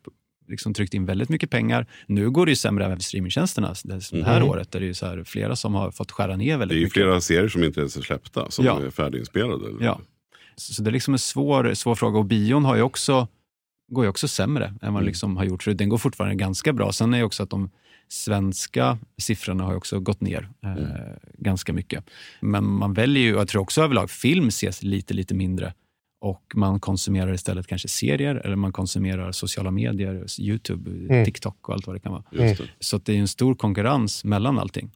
[0.48, 1.86] liksom tryckt in väldigt mycket pengar.
[2.06, 3.74] Nu går det ju sämre även för streamingtjänsterna.
[3.84, 4.48] Det det här Mhm.
[4.48, 6.84] året är det så här, flera som har fått skära ner Det väldigt är ju
[6.84, 6.92] mycket.
[6.94, 8.82] flera serier som inte ens är släppta, som Ja.
[8.82, 9.64] är färdiginspelade.
[9.80, 10.00] Ja.
[10.56, 13.28] Så så det är liksom en svår, svår fråga och bion har ju också,
[13.92, 14.94] går ju också sämre än vad Mm.
[14.94, 15.62] den liksom har gjort.
[15.62, 16.92] Så den går fortfarande ganska bra.
[16.92, 17.70] Sen är ju också att de
[18.08, 20.88] svenska siffrorna har också gått ner eh, Mm.
[21.38, 22.04] ganska mycket.
[22.40, 25.74] Men man väljer ju, jag tror också överlag, film ses lite, lite mindre
[26.24, 31.24] och man konsumerar istället kanske serier eller man konsumerar sociala medier, Youtube, Mm.
[31.24, 32.22] TikTok och allt vad det kan vara.
[32.30, 32.58] Det.
[32.80, 34.90] Så det är en stor konkurrens mellan allting.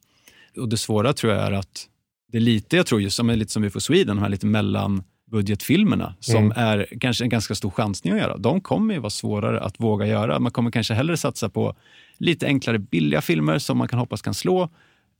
[0.57, 1.87] Och det svåra tror jag är att
[2.31, 4.45] det är lite, jag tror just som, lite som vi får Sweden, de här lite
[4.45, 6.51] mellanbudgetfilmerna som Mm.
[6.55, 8.37] är kanske en ganska stor chansning att göra.
[8.37, 10.39] De kommer ju vara svårare att våga göra.
[10.39, 11.75] Man kommer kanske hellre satsa på
[12.17, 14.69] lite enklare, billiga filmer som man kan hoppas kan slå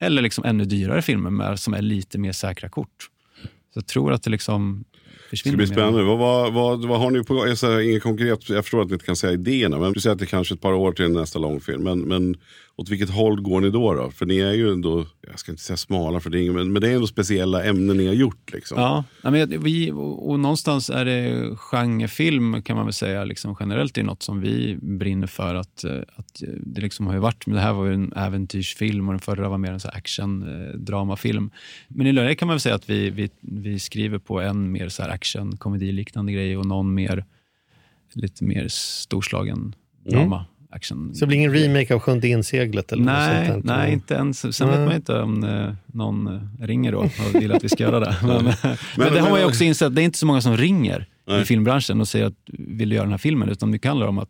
[0.01, 3.09] eller liksom ännu dyrare filmer med, som är lite mer säkra kort.
[3.73, 4.83] Så jag tror att det liksom
[5.31, 6.03] Det ska bli spännande.
[6.03, 8.93] Vad, vad, vad, vad har ni på jag säger, inget konkret, Jag förstår att ni
[8.93, 11.11] inte kan säga idéerna, men du säger att det är kanske ett par år till
[11.11, 11.83] nästa långfilm.
[11.83, 12.37] Men, men
[12.79, 13.93] åt vilket håll går ni då?
[13.93, 14.11] då?
[14.11, 16.89] För ni är ju ändå, jag ska inte säga smala, för det men, men det
[16.89, 18.53] är ändå speciella ämnen ni har gjort.
[18.53, 18.81] Liksom.
[18.81, 24.03] Ja, men vi, och, någonstans är det genrefilm kan man väl säga liksom generellt är
[24.03, 25.55] något som vi brinner för.
[25.55, 28.13] att, eh, att eh, Det liksom har ju varit, men det här var ju en
[28.13, 31.51] äventyrsfilm och den förra var mer en action-dramafilm.
[31.87, 34.89] Men i Löje kan man väl säga att vi, vi, vi skriver på en mer
[34.89, 37.25] så här action komediliknande grej och någon mer
[38.13, 39.75] lite mer storslagen
[40.05, 40.45] drama.
[40.71, 41.15] Action.
[41.15, 42.91] Så det blir ingen remake av Sjunde inseglet?
[42.91, 44.55] Eller något Nej, sånt nej, inte ens.
[44.57, 44.77] Sen Nej.
[44.77, 47.99] vet man inte om eh, någon eh, ringer då och vill att vi ska göra
[47.99, 48.15] det.
[48.23, 48.53] Men, men,
[48.97, 51.05] det men- har man ju också insett, att det är inte så många som ringer
[51.27, 51.41] Nej.
[51.41, 54.17] i filmbranschen och säger att vill du göra den här filmen, utan det handlar om
[54.17, 54.29] att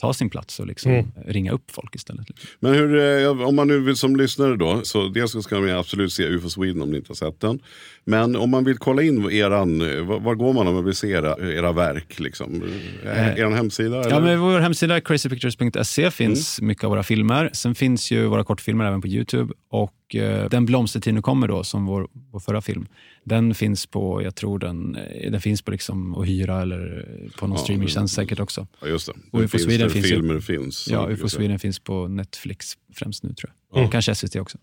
[0.00, 1.06] ta sin plats och liksom Mm.
[1.26, 2.26] ringa upp folk istället.
[2.60, 5.70] Men hur, eh, om man nu vill som lyssnare då, så dels så ska man
[5.70, 7.58] absolut se UFO Sweden om ni inte har sett den.
[8.04, 10.94] Men om man vill kolla in eran, eh, var, var går man om man vill
[10.94, 12.20] se era, era verk?
[12.20, 12.62] Liksom?
[13.04, 14.00] Eh, Er hemsida?
[14.00, 14.10] Eller?
[14.10, 16.68] Ja, men vår hemsida crazypictures.se finns Mm.
[16.68, 17.50] mycket av våra filmer.
[17.52, 19.52] Sen finns ju våra kortfilmer även på Youtube.
[19.70, 22.86] Och eh, Den blomstertid nu kommer då, som vår, vår förra film,
[23.24, 27.46] den finns på, jag tror den, eh, den finns på liksom att hyra eller på
[27.46, 28.66] någon Ja, streamingtjänst säkert också.
[28.80, 29.12] ja, just det.
[29.32, 30.88] Och UFO finns Sweden finns filmer finns.
[30.90, 33.80] Ja, Så- UFO Sweden finns på Netflix främst nu tror jag.
[33.82, 33.86] Ja.
[33.86, 34.58] Och kanske SVT också.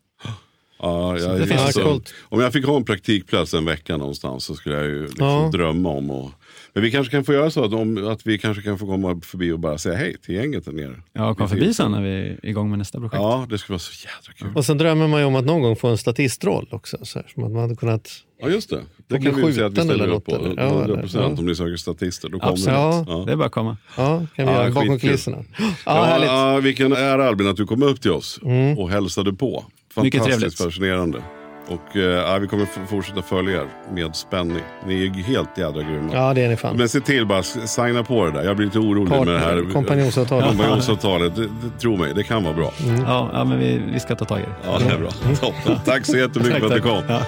[0.84, 4.56] Ja, jag, det finns alltså, om jag fick ha en praktikplats en vecka någonstans så
[4.56, 5.50] skulle jag ju liksom Ja.
[5.54, 6.32] drömma om att
[6.76, 9.22] men vi kanske kan få göra så att, om, att vi kanske kan få komma
[9.24, 10.96] förbi och bara säga hej till gänget där nere.
[11.14, 13.16] Ja, kom förbi sen när vi är igång med nästa projekt.
[13.16, 14.58] Ja, det skulle vara så jädra kul.
[14.58, 16.98] Och sen drömmer man ju om att någon gång få en statistroll också.
[17.02, 18.10] Så här, som att man hade kunnat...
[18.42, 18.82] Ja, just det.
[19.08, 20.32] Det kan vi ju säga att vi ställer eller upp på.
[20.32, 20.62] något, eller?
[20.64, 21.40] Ja, 100 eller- procent ja.
[21.40, 22.30] om ni söker statister.
[22.30, 23.08] Då kommer Absolut.
[23.08, 23.12] det.
[23.14, 23.24] Ja.
[23.26, 23.78] Det är bara att komma.
[23.98, 25.38] Ja, kan vi Ja, göra bakom kulisserna.
[25.60, 26.28] Ja, Ja, härligt.
[26.28, 28.40] ja, vilken ära Albin att du kom upp till oss
[28.78, 29.66] och hälsade på.
[30.02, 31.22] Mycket Fantastiskt fascinerande.
[31.68, 34.64] Och eh, vi kommer fortsätta följa er med spänning.
[34.88, 36.10] Ni är ju helt jädra grymma.
[36.14, 36.78] Ja, det är ni fan.
[36.78, 38.44] Men se till bara, signa på det där.
[38.44, 39.74] Jag blir lite orolig med det här.
[39.74, 40.48] Kompanjonsavtalet.
[40.48, 41.36] Kompanjonsavtalet.
[41.36, 42.72] Det, det, tro mig, det kan vara bra.
[43.08, 44.56] Ja, ja, men vi, vi ska ta tag i det.
[44.66, 45.12] Ja, det är bra.
[45.36, 45.80] Toppen.
[45.86, 47.04] Tack så jättemycket för att du kom.
[47.08, 47.22] Ja.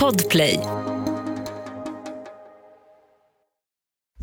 [0.00, 0.60] Podplay.